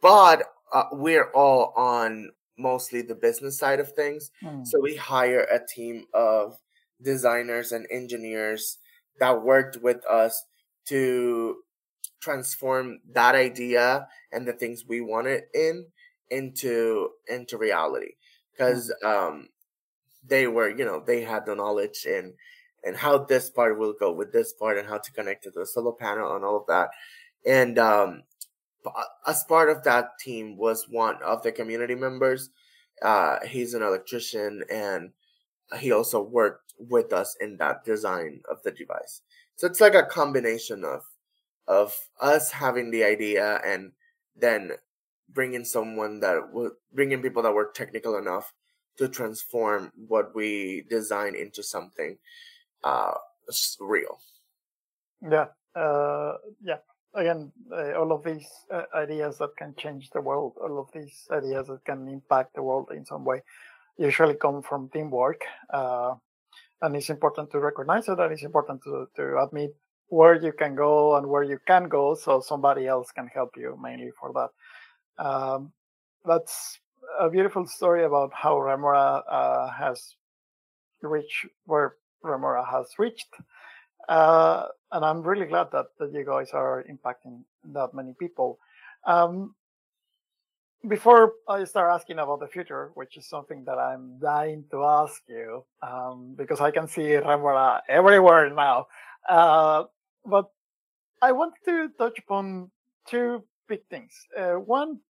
[0.00, 4.30] but uh, we're all on mostly the business side of things.
[4.42, 4.66] Mm.
[4.66, 6.56] So we hire a team of
[7.02, 8.78] designers and engineers
[9.20, 10.44] that worked with us
[10.86, 11.56] to
[12.20, 15.86] transform that idea and the things we wanted in
[16.30, 18.12] into into reality
[18.52, 19.08] because mm.
[19.08, 19.48] um
[20.26, 22.32] they were you know they had the knowledge in
[22.82, 25.60] and how this part will go with this part and how to connect it to
[25.60, 26.88] the solar panel and all of that
[27.44, 28.22] and um
[29.26, 32.50] as part of that team was one of the community members.
[33.02, 35.10] Uh, he's an electrician and
[35.78, 39.22] he also worked with us in that design of the device.
[39.56, 41.02] So it's like a combination of
[41.66, 43.92] of us having the idea and
[44.36, 44.72] then
[45.30, 48.52] bringing someone that would bringing people that were technical enough
[48.98, 52.18] to transform what we design into something
[52.82, 53.14] uh
[53.80, 54.20] real.
[55.22, 55.46] Yeah.
[55.74, 56.78] Uh yeah
[57.14, 61.26] again, uh, all of these uh, ideas that can change the world, all of these
[61.30, 63.42] ideas that can impact the world in some way,
[63.98, 65.42] usually come from teamwork.
[65.72, 66.14] Uh,
[66.82, 69.74] and it's important to recognize it, and it's important to, to admit
[70.08, 73.78] where you can go and where you can go, so somebody else can help you
[73.82, 75.24] mainly for that.
[75.24, 75.72] Um,
[76.24, 76.78] that's
[77.18, 80.16] a beautiful story about how Remora uh, has
[81.02, 83.28] reached where Remora has reached.
[84.08, 88.60] Uh, and I'm really glad that, that you guys are impacting that many people.
[89.04, 89.54] Um,
[90.88, 95.20] before I start asking about the future, which is something that I'm dying to ask
[95.28, 98.86] you, um, because I can see Remora everywhere now.
[99.28, 99.84] Uh,
[100.24, 100.50] but
[101.20, 102.70] I want to touch upon
[103.08, 104.12] two big things.
[104.38, 105.00] Uh, one,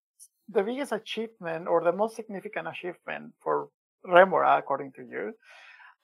[0.48, 3.68] the biggest achievement or the most significant achievement for
[4.02, 5.32] Remora, according to you,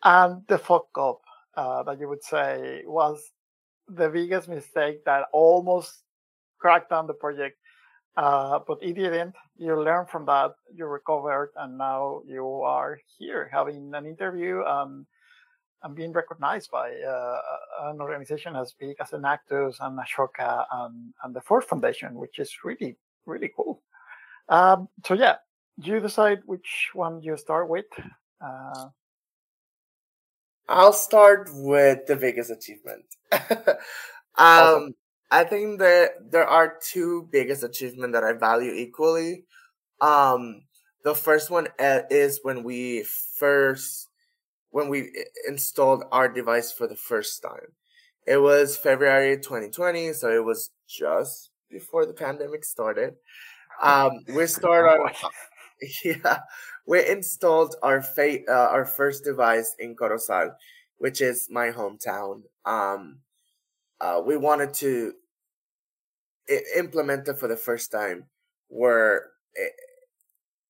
[0.05, 1.21] and the fuck up
[1.55, 3.23] uh, that you would say was
[3.94, 6.03] the biggest mistake that almost
[6.59, 7.57] cracked down the project.
[8.16, 9.35] Uh, but it didn't.
[9.57, 15.07] You learn from that, you recovered, and now you are here having an interview um,
[15.83, 17.40] and being recognized by uh,
[17.83, 22.53] an organization as big as Enactus and Ashoka and, and the Ford Foundation, which is
[22.64, 23.81] really, really cool.
[24.48, 25.37] Um, so, yeah,
[25.81, 27.87] you decide which one you start with.
[28.44, 28.88] Uh,
[30.70, 33.04] I'll start with the biggest achievement.
[33.33, 33.76] um,
[34.38, 34.94] awesome.
[35.33, 39.44] I think that there are two biggest achievements that I value equally.
[40.00, 40.62] Um,
[41.02, 43.04] the first one uh, is when we
[43.37, 44.06] first
[44.70, 45.11] when we
[45.48, 47.74] installed our device for the first time.
[48.26, 53.14] It was February 2020, so it was just before the pandemic started.
[53.83, 55.00] Um, we started
[56.05, 56.40] yeah,
[56.87, 60.55] we installed our fa- uh, our first device in Corozal,
[60.99, 62.43] which is my hometown.
[62.64, 63.21] Um,
[64.01, 65.14] uh, we wanted to
[66.49, 68.27] I- implement it for the first time
[68.69, 69.73] where it,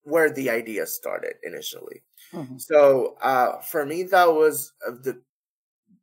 [0.03, 2.03] where the idea started initially.
[2.33, 2.59] Mm-hmm.
[2.59, 5.23] So uh, for me, that was uh, the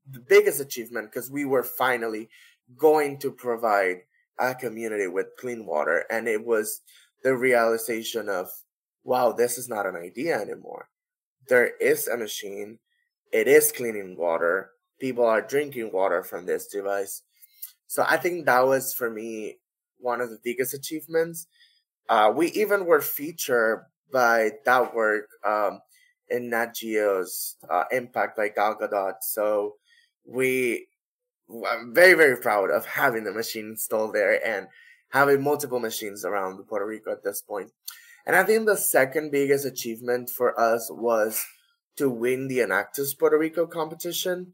[0.10, 2.30] the biggest achievement because we were finally
[2.78, 3.98] going to provide
[4.39, 6.82] a community with clean water, and it was
[7.24, 8.50] the realization of
[9.08, 10.89] wow, this is not an idea anymore.
[11.48, 12.80] There is a machine.
[13.32, 14.72] It is cleaning water.
[15.00, 17.24] People are drinking water from this device.
[17.88, 19.60] So I think that was for me
[19.98, 21.48] one of the biggest achievements.
[22.10, 25.80] Uh, we even were featured by that work um,
[26.30, 29.16] in Nat Geo's uh, Impact by Gal Gadot.
[29.22, 29.76] So
[30.26, 30.88] we,
[31.49, 34.68] I'm very, very proud of having the machine installed there and
[35.12, 37.72] having multiple machines around Puerto Rico at this point.
[38.28, 41.45] And I think the second biggest achievement for us was
[41.95, 44.51] to win the Enactus Puerto Rico competition.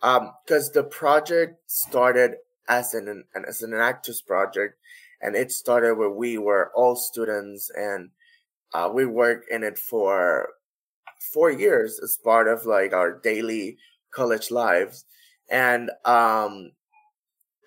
[0.00, 2.32] Because um, the project started
[2.68, 4.74] as an, as an Enactus project,
[5.20, 8.10] and it started where we were all students, and
[8.74, 10.48] uh, we worked in it for
[11.32, 13.78] four years as part of like our daily
[14.10, 15.04] college lives,
[15.48, 16.72] and um,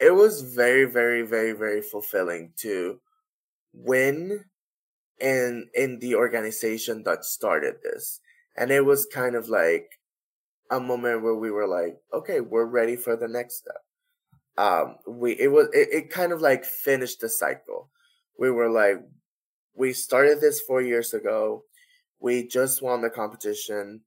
[0.02, 3.00] it was very, very, very, very fulfilling to
[3.72, 4.44] win
[5.20, 8.20] in in the organization that started this
[8.56, 10.00] and it was kind of like
[10.72, 13.84] a moment where we were like, okay, we're ready for the next step.
[14.58, 17.90] Um, we it was it, it kind of like finished the cycle.
[18.40, 19.02] We were like,
[19.76, 21.64] we started this four years ago.
[22.20, 24.02] We just won the competition.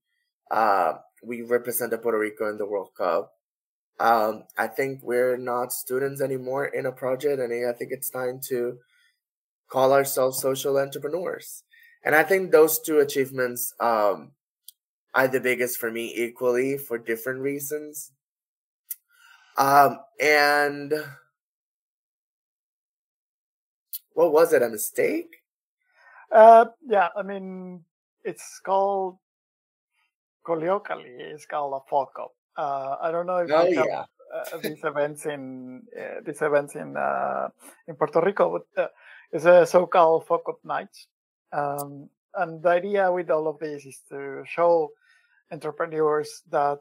[0.51, 3.33] Uh, we represented Puerto Rico in the World Cup.
[4.01, 8.41] Um, I think we're not students anymore in a project, and I think it's time
[8.49, 8.79] to
[9.69, 11.63] call ourselves social entrepreneurs.
[12.05, 14.33] And I think those two achievements um,
[15.15, 18.13] are the biggest for me equally for different reasons.
[19.57, 20.93] Um, and
[24.13, 24.63] what was it?
[24.63, 25.43] A mistake?
[26.31, 27.85] Uh, yeah, I mean,
[28.25, 29.19] it's called
[30.45, 32.33] colloquially, it's called a fuck up.
[32.57, 36.75] Uh, I don't know if Oh you have uh, these events in uh, these events
[36.75, 37.49] in uh,
[37.87, 38.89] in Puerto Rico, but uh,
[39.33, 41.07] it's a so-called fuck up nights.
[41.53, 44.91] Um, and the idea with all of this is to show
[45.51, 46.79] entrepreneurs that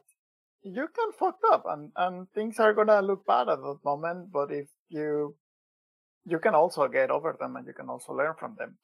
[0.64, 4.52] you can fuck up and, and things are gonna look bad at that moment, but
[4.52, 5.36] if you
[6.26, 8.78] you can also get over them and you can also learn from them.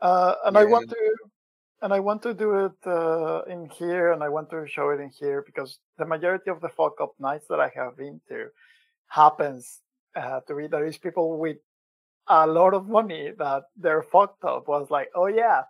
[0.00, 0.96] Uh, and I want to
[1.82, 5.00] and I want to do it uh, in here and I want to show it
[5.00, 8.46] in here because the majority of the fuck up nights that I have been to
[9.08, 9.80] happens
[10.16, 11.56] uh, to be there is people with
[12.28, 15.62] a lot of money that they're fucked up was like, oh yeah,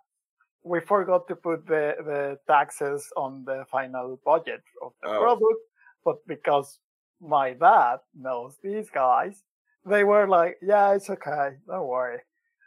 [0.64, 5.60] we forgot to put the, the taxes on the final budget of the Oh, product,
[6.04, 6.78] but because
[7.20, 9.42] my dad knows these guys,
[9.86, 12.18] they were like, yeah, it's okay, don't worry.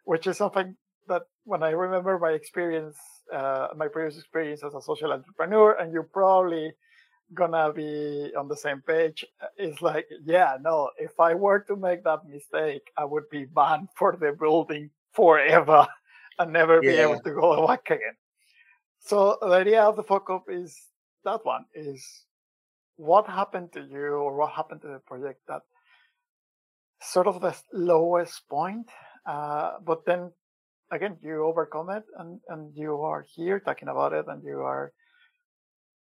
[0.06, 0.76] Which is something
[1.08, 2.98] that when I remember my experience,
[3.34, 6.72] uh, my previous experience as a social entrepreneur, and you're probably
[7.34, 9.26] gonna be on the same page,
[9.58, 13.90] it's like, yeah, no, if I were to make that mistake, I would be banned
[13.96, 15.88] for the building forever
[16.40, 18.16] and never be able to go back again.
[19.00, 20.76] So the idea of the fuck up is
[21.26, 22.06] that one is
[22.96, 25.62] what happened to you or what happened to the project that
[27.02, 28.90] sort of the lowest point,
[29.26, 30.32] uh, but then
[30.92, 34.94] again you overcome it and, and you are here talking about it and you are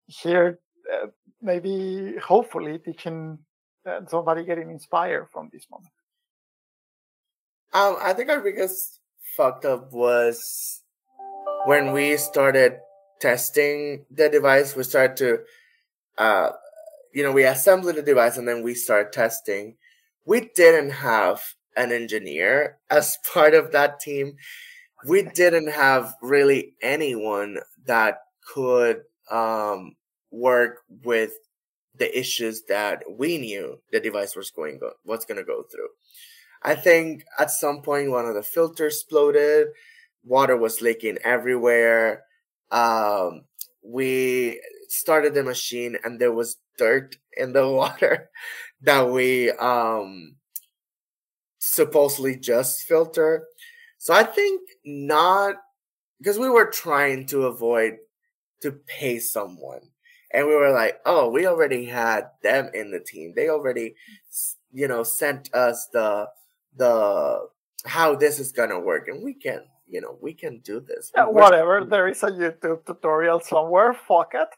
[0.06, 0.60] here
[0.92, 1.06] uh,
[1.42, 3.38] maybe hopefully teaching
[3.86, 5.92] uh, somebody getting inspired from this moment.
[7.72, 9.00] Um, I think our biggest
[9.36, 10.82] fucked up was
[11.66, 12.78] when we started
[13.20, 14.74] testing the device.
[14.76, 15.38] We started to,
[16.18, 16.50] uh,
[17.12, 19.76] you know, we assembled the device and then we started testing.
[20.24, 21.40] We didn't have
[21.76, 24.36] an engineer as part of that team.
[25.06, 28.20] We didn't have really anyone that
[28.54, 29.96] could um,
[30.30, 31.32] work with
[31.96, 35.88] the issues that we knew the device was going go- was going to go through.
[36.62, 39.68] I think at some point one of the filters exploded.
[40.24, 42.24] Water was leaking everywhere.
[42.70, 43.42] Um,
[43.82, 48.30] we started the machine and there was dirt in the water
[48.82, 50.36] that we um,
[51.58, 53.46] supposedly just filter.
[53.98, 55.56] So I think not
[56.18, 57.98] because we were trying to avoid
[58.62, 59.82] to pay someone.
[60.36, 63.32] And we were like, oh, we already had them in the team.
[63.34, 63.94] They already,
[64.70, 66.28] you know, sent us the
[66.76, 67.48] the
[67.86, 71.10] how this is gonna work, and we can, you know, we can do this.
[71.16, 71.86] Yeah, whatever.
[71.86, 73.94] There is a YouTube tutorial somewhere.
[73.94, 74.48] Fuck it.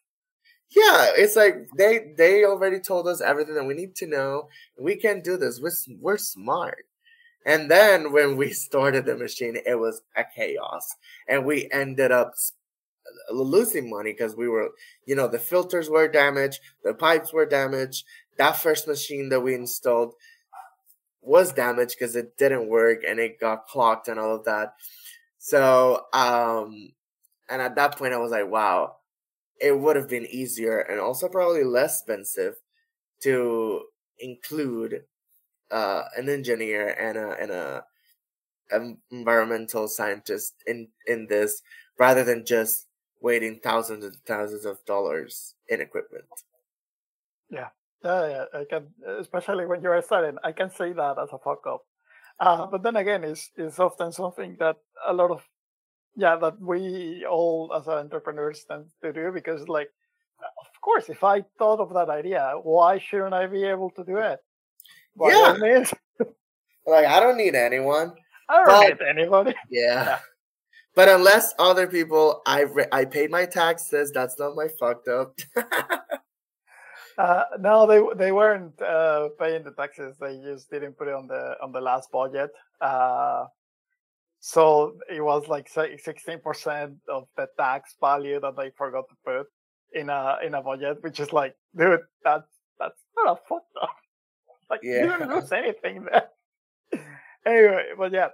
[0.70, 4.48] yeah, it's like they they already told us everything that we need to know.
[4.78, 5.60] We can do this.
[5.60, 5.70] We're
[6.00, 6.86] we're smart.
[7.46, 10.96] And then when we started the machine, it was a chaos,
[11.28, 12.32] and we ended up
[13.30, 14.70] losing money because we were,
[15.04, 18.04] you know, the filters were damaged, the pipes were damaged.
[18.36, 20.14] That first machine that we installed
[21.20, 24.74] was damaged because it didn't work and it got clogged and all of that.
[25.38, 26.92] So, um,
[27.48, 28.96] and at that point, I was like, wow,
[29.60, 32.54] it would have been easier and also probably less expensive
[33.22, 33.82] to
[34.18, 35.02] include
[35.70, 37.84] uh, an engineer and a and a
[39.10, 41.62] environmental scientist in in this
[41.98, 42.86] rather than just
[43.20, 46.24] waiting thousands and thousands of dollars in equipment.
[47.50, 47.68] Yeah.
[48.04, 48.86] Yeah, yeah, I can,
[49.18, 51.82] especially when you're starting, I can see that as a fuck up.
[52.38, 54.76] Uh, but then again, it's, it's often something that
[55.08, 55.42] a lot of,
[56.14, 59.90] yeah, that we all as entrepreneurs tend to do because, like,
[60.40, 64.18] of course, if I thought of that idea, why shouldn't I be able to do
[64.18, 64.38] it?
[65.16, 65.84] By Yeah,
[66.86, 68.12] like I don't need anyone,
[68.48, 69.54] I don't but need anybody.
[69.68, 70.04] yeah.
[70.04, 70.18] Yeah.
[70.98, 74.10] But unless other people, I re- I paid my taxes.
[74.10, 75.38] That's not my fucked up.
[77.16, 80.14] Uh, no, they they weren't uh, paying the taxes.
[80.20, 82.50] They just didn't put it on the on the last budget.
[82.80, 83.46] Uh,
[84.38, 89.46] so it was like sixteen percent of the tax value that they forgot to put.
[90.00, 93.84] in a in a budget, which is like, dude, that's that's not a photo.
[94.70, 95.00] Like yeah.
[95.00, 96.28] you didn't lose anything there.
[97.46, 98.30] anyway, but yeah,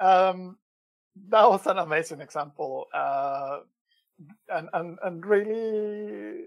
[0.00, 0.58] um,
[1.28, 3.60] that was an amazing example, uh,
[4.48, 6.44] and and and really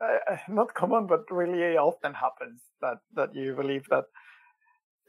[0.00, 4.04] uh, not common, but really often happens that that you believe that,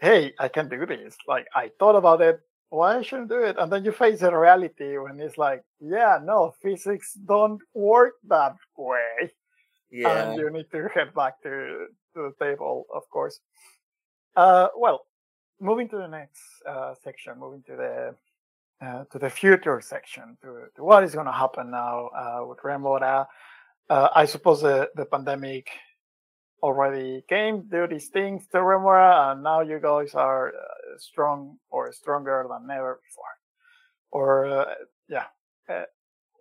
[0.01, 1.15] hey, I can do this.
[1.27, 3.55] Like I thought about it, why I shouldn't do it?
[3.57, 8.55] And then you face the reality when it's like, yeah, no, physics don't work that
[8.77, 9.31] way.
[9.91, 10.31] Yeah.
[10.31, 13.39] And you need to head back to, to the table, of course.
[14.35, 15.05] Uh, well,
[15.61, 18.15] moving to the next uh, section, moving to the
[18.81, 22.59] uh, to the future section, to, to what is going to happen now uh, with
[22.63, 23.27] Remora.
[23.89, 25.69] Uh, I suppose the, the pandemic
[26.63, 31.91] already came, do these things to Remora, and now you guys are uh, strong or
[31.91, 33.23] stronger than ever before.
[34.11, 34.73] Or, uh,
[35.07, 35.25] yeah.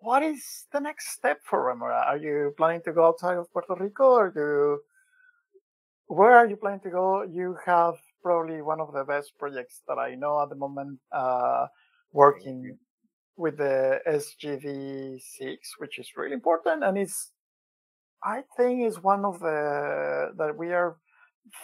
[0.00, 2.04] What is the next step for Remora?
[2.06, 4.80] Are you planning to go outside of Puerto Rico or do
[6.06, 7.22] where are you planning to go?
[7.22, 11.66] You have probably one of the best projects that I know at the moment, uh,
[12.14, 12.78] working
[13.36, 16.82] with the SDG6, which is really important.
[16.84, 17.32] And it's
[18.24, 20.96] I think is one of the that we are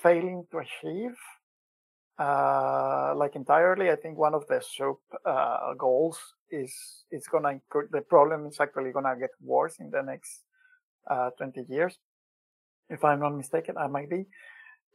[0.02, 1.16] failing to achieve.
[2.18, 6.18] Uh, like entirely, I think one of the sub uh, goals
[6.50, 6.74] is
[7.10, 10.42] it's gonna the problem is actually gonna get worse in the next
[11.10, 11.96] uh, 20 years.
[12.90, 14.26] If I'm not mistaken, I might be.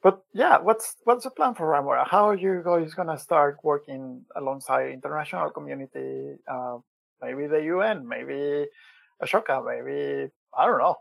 [0.05, 2.05] But yeah, what's what's the plan for Remora?
[2.07, 6.35] How are you guys gonna start working alongside international community?
[6.47, 6.77] Uh,
[7.23, 8.67] maybe the UN, maybe
[9.19, 10.97] Ashoka, maybe I don't know.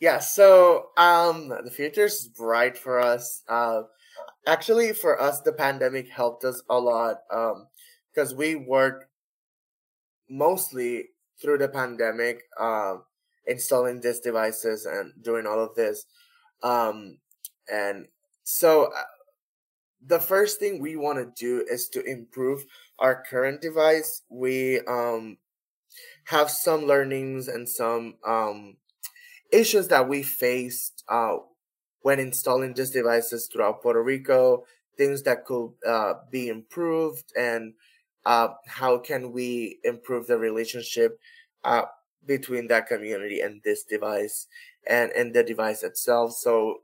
[0.00, 3.42] Yeah, so um the future is bright for us.
[3.46, 3.82] Uh
[4.46, 7.66] actually for us the pandemic helped us a lot um
[8.14, 9.04] because we worked
[10.30, 11.10] mostly
[11.42, 13.04] through the pandemic um
[13.46, 16.06] installing these devices and doing all of this
[16.62, 17.18] um
[17.72, 18.06] and
[18.44, 19.02] so uh,
[20.04, 22.64] the first thing we want to do is to improve
[22.98, 25.36] our current device we um
[26.24, 28.76] have some learnings and some um
[29.52, 31.36] issues that we faced uh,
[32.02, 34.64] when installing these devices throughout Puerto Rico,
[34.96, 37.74] things that could uh, be improved, and
[38.24, 41.18] uh, how can we improve the relationship
[41.64, 41.82] uh,
[42.26, 44.46] between that community and this device
[44.88, 46.32] and, and the device itself.
[46.32, 46.82] So,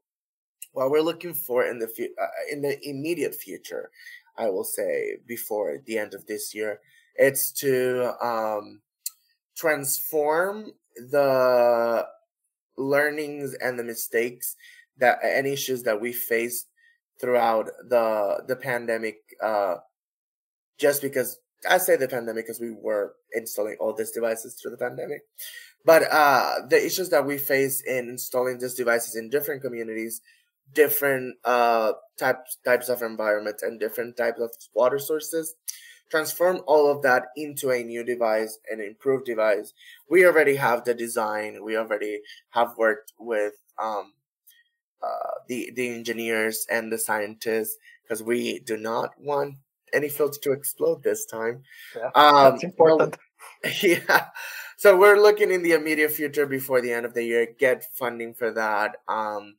[0.72, 3.90] what we're looking for in the fu- uh, in the immediate future,
[4.36, 6.80] I will say before the end of this year,
[7.16, 8.80] it's to um,
[9.56, 12.06] transform the
[12.76, 14.56] learnings and the mistakes
[14.98, 16.68] that and issues that we faced
[17.20, 19.76] throughout the the pandemic uh
[20.78, 24.76] just because I say the pandemic because we were installing all these devices through the
[24.76, 25.22] pandemic.
[25.84, 30.20] But uh the issues that we face in installing these devices in different communities,
[30.74, 35.56] different uh types types of environments and different types of water sources
[36.12, 39.72] transform all of that into a new device, an improved device.
[40.10, 41.64] We already have the design.
[41.64, 42.20] We already
[42.50, 44.12] have worked with um,
[45.02, 49.54] uh, the the engineers and the scientists because we do not want
[49.94, 51.62] any filter to explode this time.
[51.96, 53.16] Yeah, um, that's important.
[53.80, 54.26] Yeah.
[54.76, 58.34] So we're looking in the immediate future before the end of the year, get funding
[58.34, 59.54] for that, um,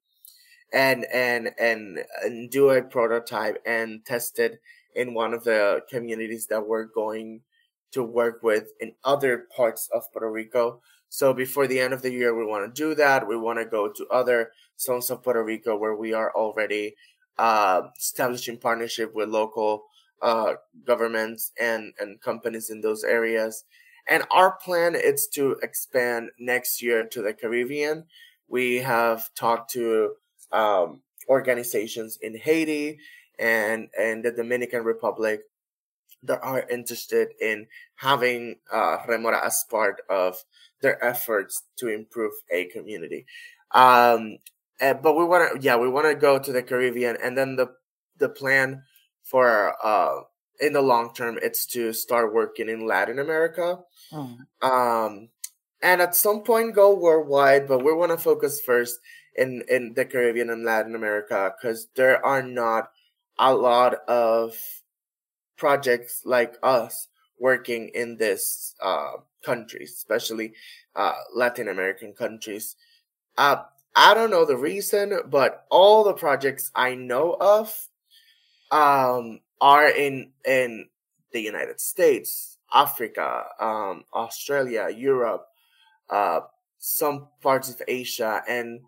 [0.74, 4.59] and and and and do a prototype and test it
[4.95, 7.41] in one of the communities that we're going
[7.91, 10.82] to work with in other parts of Puerto Rico.
[11.09, 13.28] So before the end of the year, we want to do that.
[13.28, 16.95] We want to go to other zones of Puerto Rico where we are already
[17.38, 19.84] uh, establishing partnership with local
[20.24, 20.53] uh,
[20.86, 23.65] governments and, and companies in those areas.
[24.07, 28.05] And our plan is to expand next year to the Caribbean.
[28.47, 30.15] We have talked to
[30.53, 32.99] um, organizations in Haiti
[33.39, 35.41] and and the Dominican Republic
[36.23, 40.37] that are interested in having uh, Remora as part of
[40.81, 43.25] their efforts to improve a community.
[43.71, 44.37] Um,
[44.79, 47.55] and, but we want to, yeah, we want to go to the Caribbean, and then
[47.55, 47.67] the
[48.19, 48.83] the plan
[49.23, 50.21] for uh,
[50.59, 53.79] in the long term, it's to start working in Latin America,
[54.11, 54.37] mm.
[54.61, 55.29] um,
[55.81, 57.67] and at some point go worldwide.
[57.67, 58.99] But we want to focus first
[59.36, 62.91] in in the Caribbean and Latin America because there are not
[63.39, 64.55] a lot of
[65.57, 67.07] projects like us
[67.39, 69.13] working in this uh,
[69.43, 70.53] countries, especially
[70.95, 72.75] uh, Latin American countries.
[73.38, 73.63] Uh,
[73.95, 77.88] I don't know the reason, but all the projects I know of
[78.71, 80.89] um, are in in
[81.31, 85.47] the United States, Africa, um, Australia, Europe,
[86.09, 86.41] uh,
[86.79, 88.81] some parts of Asia, and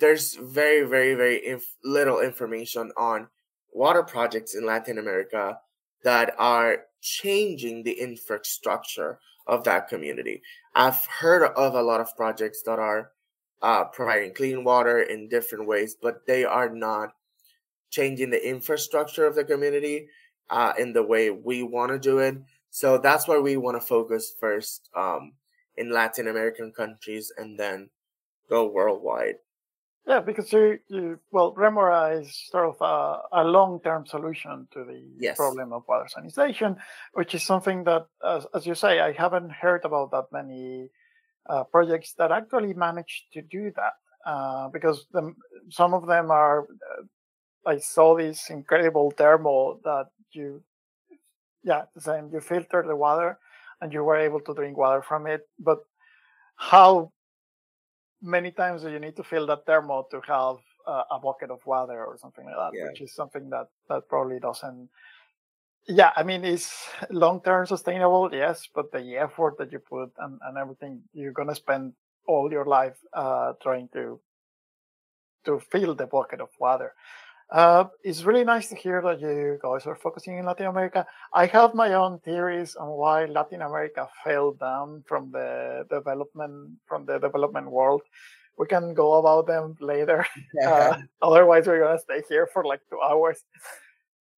[0.00, 3.28] there's very, very, very inf- little information on
[3.72, 5.58] water projects in Latin America
[6.02, 10.42] that are changing the infrastructure of that community.
[10.74, 13.12] I've heard of a lot of projects that are
[13.62, 17.10] uh, providing clean water in different ways, but they are not
[17.90, 20.08] changing the infrastructure of the community
[20.48, 22.36] uh, in the way we want to do it.
[22.70, 25.32] So that's why we want to focus first um,
[25.76, 27.90] in Latin American countries and then
[28.48, 29.36] go worldwide.
[30.06, 35.02] Yeah, because you, you well, Remora is sort of a, a long-term solution to the
[35.18, 35.36] Yes.
[35.36, 36.76] problem of water sanitation,
[37.12, 40.88] which is something that, as, as you say, I haven't heard about that many
[41.48, 43.92] uh, projects that actually manage to do that.
[44.26, 45.34] Uh, because the,
[45.70, 47.02] some of them are, uh,
[47.66, 50.62] I saw this incredible thermal that you,
[51.62, 52.30] yeah, the same.
[52.32, 53.38] You filter the water,
[53.80, 55.42] and you were able to drink water from it.
[55.58, 55.78] But
[56.56, 57.12] how
[58.22, 60.56] many times you need to fill that thermo to have
[60.86, 62.86] uh, a bucket of water or something like that Yeah.
[62.88, 64.88] which is something that that probably doesn't
[65.88, 70.38] yeah i mean it's long term sustainable yes but the effort that you put and,
[70.44, 71.92] and everything you're going to spend
[72.26, 74.20] all your life uh, trying to
[75.44, 76.94] to fill the bucket of water
[77.52, 81.04] uh, it's really nice to hear that you guys are focusing in Latin America.
[81.34, 87.06] I have my own theories on why Latin America fell down from the development from
[87.06, 88.02] the development world.
[88.56, 90.26] We can go about them later.
[90.64, 93.42] Uh, otherwise, we're gonna stay here for like two hours.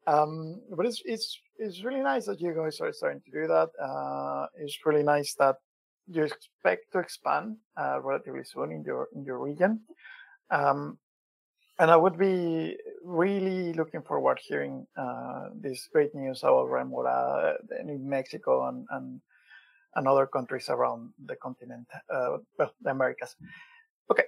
[0.07, 3.69] Um, but it's it's it's really nice that you guys are starting to do that.
[3.81, 5.57] Uh, it's really nice that
[6.09, 9.81] you expect to expand uh, relatively soon in your in your region.
[10.51, 10.99] Um,
[11.83, 18.09] and I would be really looking forward hearing uh, this great news about Remora in
[18.09, 19.20] Mexico and, and
[19.97, 23.35] and other countries around the continent, uh, well, the Americas.
[24.11, 24.24] Okay,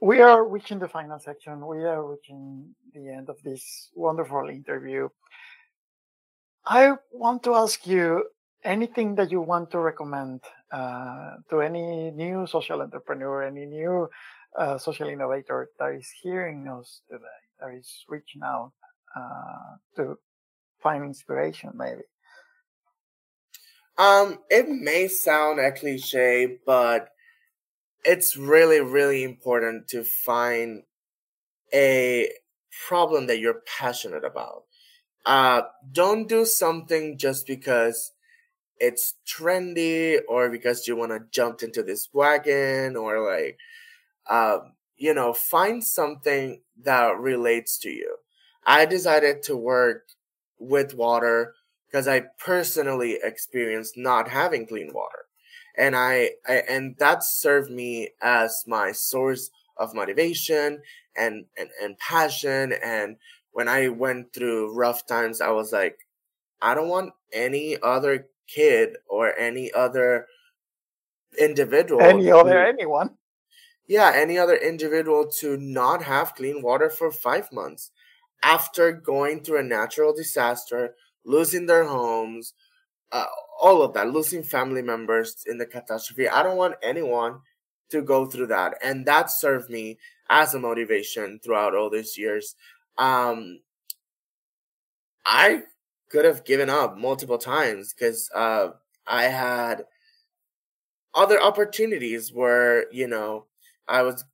[0.00, 1.66] we are reaching the final section.
[1.66, 5.08] We are reaching the end of this wonderful interview.
[6.66, 8.24] I want to ask you
[8.64, 10.40] anything that you want to recommend
[10.72, 14.10] uh, to any new social entrepreneur, any new
[14.58, 17.24] uh, social innovator that is hearing us today,
[17.60, 18.72] that is reaching out
[19.16, 20.18] uh, to
[20.82, 22.02] find inspiration, maybe.
[23.98, 27.08] Um, it may sound a cliche, but
[28.04, 30.82] it's really, really important to find
[31.72, 32.30] a
[32.88, 34.64] problem that you're passionate about.
[35.24, 38.12] Uh, don't do something just because
[38.78, 43.56] it's trendy or because you want to jump into this wagon or like,
[44.28, 48.16] um, you know, find something that relates to you.
[48.64, 50.04] I decided to work
[50.58, 51.54] with water
[51.90, 55.26] because I personally experienced not having clean water.
[55.76, 60.82] And I, I and that served me as my source of motivation
[61.16, 63.16] and, and and passion and
[63.52, 66.06] when I went through rough times I was like
[66.60, 70.26] I don't want any other kid or any other
[71.38, 73.16] individual Any other anyone?
[73.86, 77.90] Yeah, any other individual to not have clean water for five months
[78.42, 82.54] after going through a natural disaster, losing their homes,
[83.12, 83.26] uh,
[83.60, 86.28] all of that, losing family members in the catastrophe.
[86.28, 87.40] I don't want anyone
[87.90, 88.74] to go through that.
[88.82, 92.56] And that served me as a motivation throughout all these years.
[92.98, 93.60] Um,
[95.24, 95.62] I
[96.08, 98.70] could have given up multiple times because uh,
[99.06, 99.84] I had
[101.14, 103.46] other opportunities where, you know,
[103.92, 104.24] I was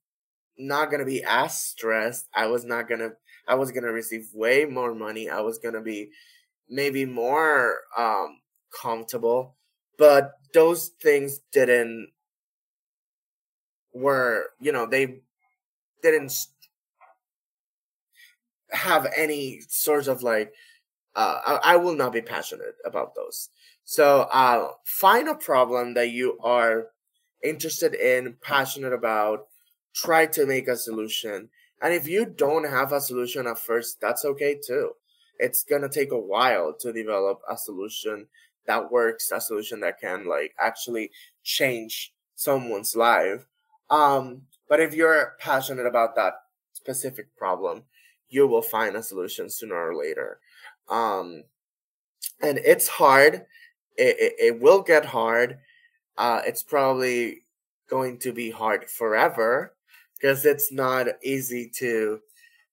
[0.57, 2.29] not gonna be as stressed.
[2.35, 3.11] I was not gonna.
[3.49, 5.29] I was gonna receive way more money.
[5.29, 6.11] I was gonna be
[6.69, 8.41] maybe more um,
[8.81, 9.57] comfortable,
[9.99, 12.11] but those things didn't.
[13.93, 15.23] Were you know they
[16.03, 16.33] didn't
[18.71, 20.53] have any sort of like.
[21.17, 23.49] Uh, I, I will not be passionate about those.
[23.85, 26.89] So uh, find a problem that you are
[27.43, 29.47] interested in, passionate about,
[29.95, 31.49] try to make a solution.
[31.83, 34.93] And if you don't have a solution at first, that's okay too.
[35.39, 38.27] It's gonna take a while to develop a solution
[38.67, 41.11] that works, a solution that can like actually
[41.43, 43.47] change someone's life.
[43.91, 46.35] Um, but if you're passionate about that
[46.73, 47.85] specific problem,
[48.29, 50.39] you will find a solution sooner or later.
[50.89, 51.45] Um,
[52.43, 53.47] and it's hard.
[53.97, 55.59] It, it, it will get hard
[56.19, 57.45] uh, it's probably
[57.89, 59.75] going to be hard forever
[60.21, 62.21] because it's not easy to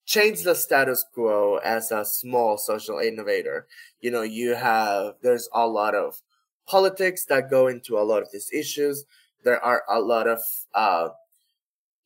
[0.05, 3.67] change the status quo as a small social innovator.
[4.01, 6.21] You know, you have, there's a lot of
[6.67, 9.05] politics that go into a lot of these issues.
[9.43, 10.39] there are a lot of
[10.73, 11.09] uh,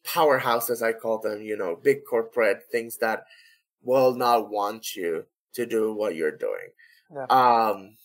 [0.05, 3.23] powerhouses, I call them, you know, big corporate things that
[3.81, 6.67] will not want you to do what you're doing.
[7.13, 7.25] Yeah.
[7.29, 7.95] Um,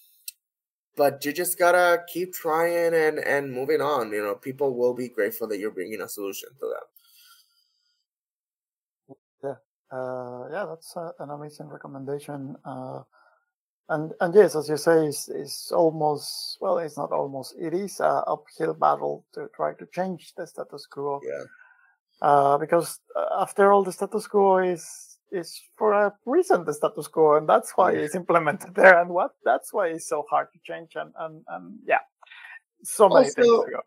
[0.96, 4.12] but you just gotta keep trying and and moving on.
[4.12, 6.84] You know, people will be grateful that you're bringing a solution to them.
[9.94, 12.56] Uh, yeah, that's uh, an amazing recommendation.
[12.64, 13.00] Uh,
[13.90, 17.54] and and yes, as you say, it's, it's almost well, it's not almost.
[17.60, 21.20] It is a uphill battle to try to change the status quo.
[21.22, 21.44] Yeah.
[22.22, 27.08] Uh, because uh, after all, the status quo is is for a reason the status
[27.08, 30.58] quo, and that's why it's implemented there, and what that's why it's so hard to
[30.64, 30.92] change.
[30.94, 31.98] And and and yeah,
[32.82, 33.80] so many things Also- to go.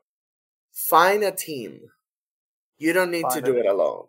[0.73, 1.79] Find a team.
[2.77, 4.05] You don't need to do it alone.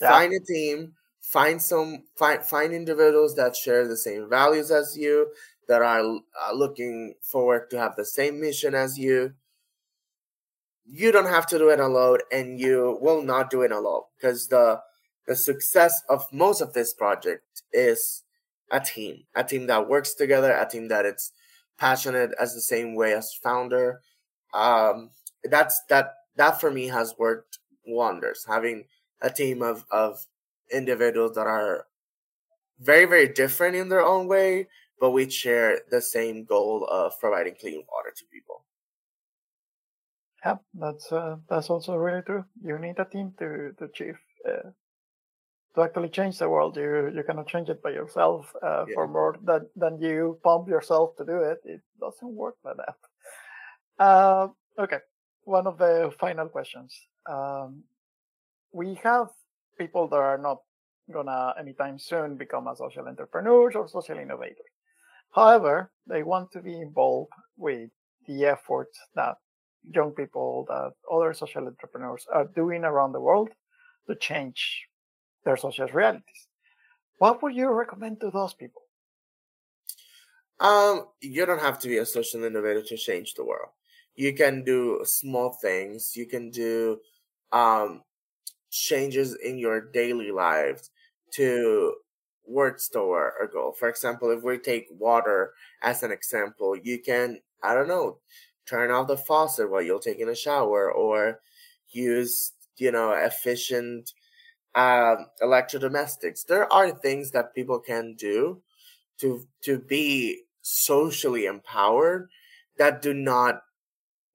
[0.00, 0.10] Yeah.
[0.10, 0.94] Find a team.
[1.20, 2.04] Find some.
[2.16, 5.32] Find find individuals that share the same values as you.
[5.66, 9.32] That are uh, looking forward to have the same mission as you.
[10.84, 14.46] You don't have to do it alone, and you will not do it alone because
[14.48, 14.80] the
[15.26, 18.24] the success of most of this project is
[18.70, 21.32] a team, a team that works together, a team that it's
[21.78, 24.00] passionate as the same way as founder.
[24.52, 25.10] Um,
[25.44, 28.44] that's that that for me has worked wonders.
[28.46, 28.84] Having
[29.20, 30.26] a team of of
[30.72, 31.86] individuals that are
[32.80, 34.68] very very different in their own way,
[35.00, 38.64] but we share the same goal of providing clean water to people.
[40.44, 42.44] Yeah, that's uh, that's also really true.
[42.62, 44.70] You need a team to to achieve uh,
[45.74, 46.76] to actually change the world.
[46.76, 48.54] You you cannot change it by yourself.
[48.62, 52.76] Uh, For more than than you pump yourself to do it, it doesn't work like
[52.76, 52.96] that.
[53.98, 54.48] Uh,
[54.78, 54.98] okay,
[55.44, 56.94] one of the final questions.
[57.26, 57.84] Um,
[58.72, 59.28] we have
[59.78, 60.58] people that are not
[61.12, 64.72] gonna anytime soon become a social entrepreneurs or social innovators.
[65.34, 67.90] However, they want to be involved with
[68.26, 69.36] the efforts that
[69.90, 73.50] young people that other social entrepreneurs are doing around the world
[74.08, 74.86] to change
[75.44, 76.48] their social realities.
[77.18, 78.82] What would you recommend to those people?
[80.60, 83.70] Um, you don't have to be a social innovator to change the world.
[84.14, 86.16] You can do small things.
[86.16, 87.00] You can do
[87.52, 88.02] um
[88.70, 90.90] changes in your daily lives
[91.32, 91.96] to
[92.46, 93.72] words toward a goal.
[93.72, 98.20] For example, if we take water as an example, you can I don't know,
[98.66, 101.40] turn off the faucet while you're taking a shower or
[101.90, 104.12] use, you know, efficient
[104.74, 106.46] um electrodomestics.
[106.46, 108.62] There are things that people can do
[109.20, 112.28] to to be socially empowered
[112.78, 113.62] that do not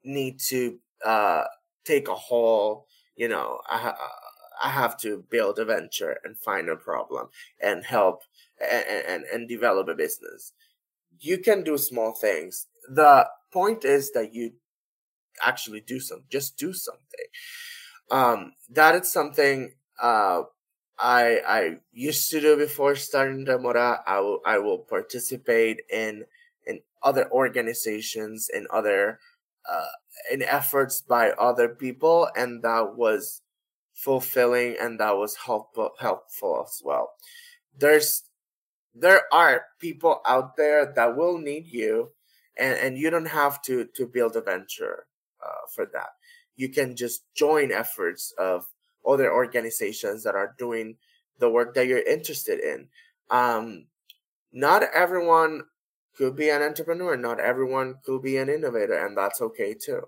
[0.03, 1.43] need to uh
[1.85, 3.97] take a whole you know i ha-
[4.63, 7.27] i have to build a venture and find a problem
[7.61, 8.21] and help
[8.61, 10.53] and and, and develop a business.
[11.21, 12.67] You can do small things.
[12.89, 14.53] The point is that you
[15.43, 17.27] actually do some just do something.
[18.11, 20.43] Um that is something uh
[20.99, 24.03] I I used to do before starting Remora.
[24.05, 26.25] I will I will participate in
[26.67, 29.19] in other organizations and other
[29.69, 29.91] uh,
[30.31, 33.41] in efforts by other people, and that was
[33.93, 37.11] fulfilling and that was helpful helpful as well.
[37.77, 38.23] There's
[38.95, 42.11] there are people out there that will need you,
[42.57, 45.07] and and you don't have to to build a venture
[45.45, 46.09] uh, for that.
[46.57, 48.67] You can just join efforts of
[49.07, 50.97] other organizations that are doing
[51.39, 52.87] the work that you're interested in.
[53.29, 53.85] Um,
[54.51, 55.63] not everyone
[56.15, 57.15] could be an entrepreneur.
[57.15, 60.01] Not everyone could be an innovator, and that's okay too.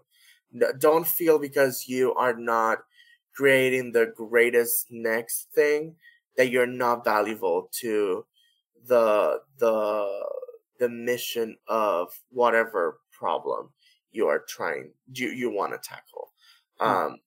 [0.79, 2.79] Don't feel because you are not
[3.33, 5.95] creating the greatest next thing
[6.35, 8.25] that you're not valuable to
[8.87, 10.25] the the
[10.79, 13.69] the mission of whatever problem
[14.11, 16.33] you are trying you you want to tackle.
[16.79, 17.19] Um,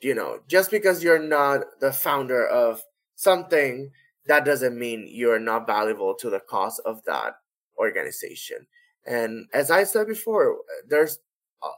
[0.00, 2.82] you know, just because you're not the founder of
[3.16, 3.90] something,
[4.26, 7.34] that doesn't mean you're not valuable to the cause of that
[7.78, 8.66] organization.
[9.06, 11.18] And as I said before, there's
[11.62, 11.70] uh,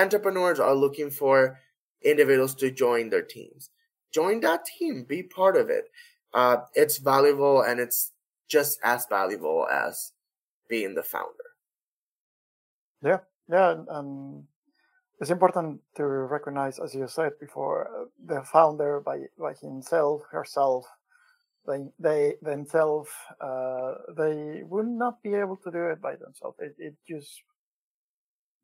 [0.00, 1.58] entrepreneurs are looking for
[2.02, 3.70] individuals to join their teams.
[4.12, 5.86] Join that team, be part of it.
[6.32, 8.12] Uh, it's valuable and it's
[8.48, 10.12] just as valuable as
[10.68, 11.28] being the founder.
[13.02, 13.18] Yeah,
[13.48, 14.44] yeah, and
[15.20, 20.84] it's important to recognize, as you said before, uh, the founder by by himself, herself,
[21.66, 23.10] they they themselves,
[23.40, 26.58] uh, they would not be able to do it by themselves.
[26.60, 27.42] It, it just,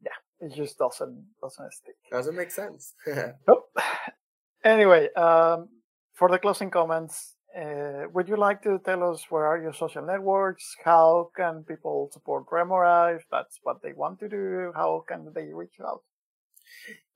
[0.03, 1.97] yeah, it just doesn't doesn't stick.
[2.11, 2.95] Doesn't make sense.
[3.49, 3.63] Oh.
[4.63, 5.69] Anyway, um,
[6.13, 10.05] for the closing comments, uh, would you like to tell us where are your social
[10.05, 10.77] networks?
[10.85, 14.73] How can people support Remora if that's what they want to do?
[14.75, 16.03] How can they reach out?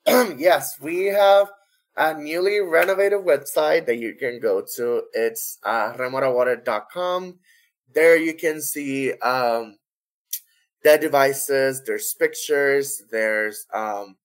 [0.36, 1.48] yes, we have
[1.96, 5.04] a newly renovated website that you can go to.
[5.14, 7.38] It's uh, remorawater.com.
[7.94, 9.76] There you can see um,
[10.82, 14.16] the devices, there's pictures, there's um,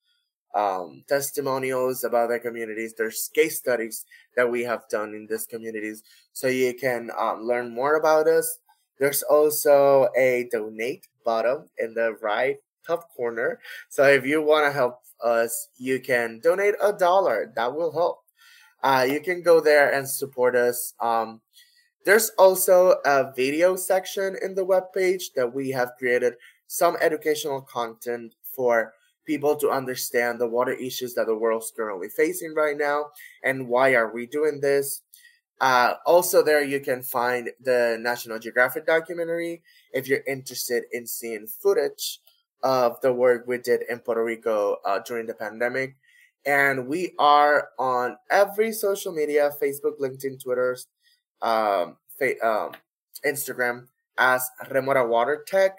[0.53, 4.05] um, testimonials about their communities, there's case studies
[4.36, 6.03] that we have done in these communities
[6.34, 8.59] so you can um, learn more about us.
[8.97, 12.57] There's also a donate button in the right
[12.89, 13.59] top corner.
[13.89, 17.51] So if you want to help us, you can donate a dollar.
[17.55, 18.19] That will help.
[18.81, 20.93] Uh, you can go there and support us.
[20.99, 21.41] Um,
[22.05, 26.33] there's also a video section in the web page that we have created
[26.67, 28.93] some educational content for
[29.25, 33.05] people to understand the water issues that the world's currently facing right now
[33.43, 35.01] and why are we doing this.
[35.61, 39.61] Uh, also, there you can find the National Geographic documentary
[39.91, 42.21] if you're interested in seeing footage
[42.64, 45.95] of the work we did in Puerto Rico uh, during the pandemic.
[46.45, 50.78] And we are on every social media Facebook, LinkedIn, Twitter,
[51.41, 52.72] um, fa- um,
[53.26, 53.88] Instagram
[54.18, 55.78] as Remora Water Tech.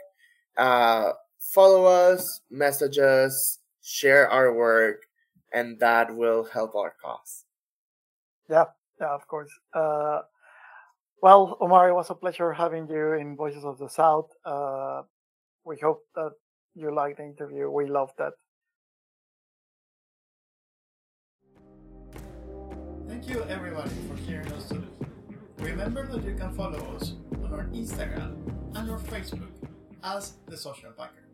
[0.57, 5.07] Uh, follow us, message us, share our work,
[5.53, 7.45] and that will help our cause.
[8.49, 8.67] Yeah,
[9.01, 9.51] yeah, of course.
[9.73, 10.21] Uh,
[11.23, 14.31] well, Omar, it was a pleasure having you in Voices of the South.
[14.45, 15.03] Uh,
[15.65, 16.33] we hope that
[16.75, 17.71] you liked the interview.
[17.71, 18.33] We loved that.
[23.09, 24.87] Thank you everybody for hearing us today.
[25.59, 27.15] Remember that you can follow us
[27.45, 28.37] on our Instagram
[28.75, 29.51] and our Facebook
[30.03, 31.25] as The Social Packer.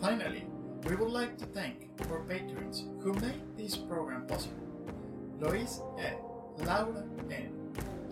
[0.00, 0.44] Finally,
[0.84, 4.54] we would like to thank our patrons who made this program possible.
[5.40, 6.12] Lois E,
[6.64, 7.50] Laura N,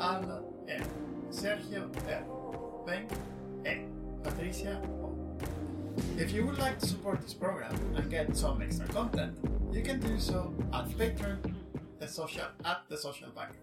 [0.01, 0.85] Alma N,
[1.31, 2.25] Sergio R,
[2.87, 3.07] Ben
[3.67, 3.87] E,
[4.25, 5.15] Patricia O.
[6.19, 9.37] If you would like to support this program and get some extra content,
[9.73, 11.55] you can do so at Patreon,
[11.99, 13.57] the social at the Social Backer.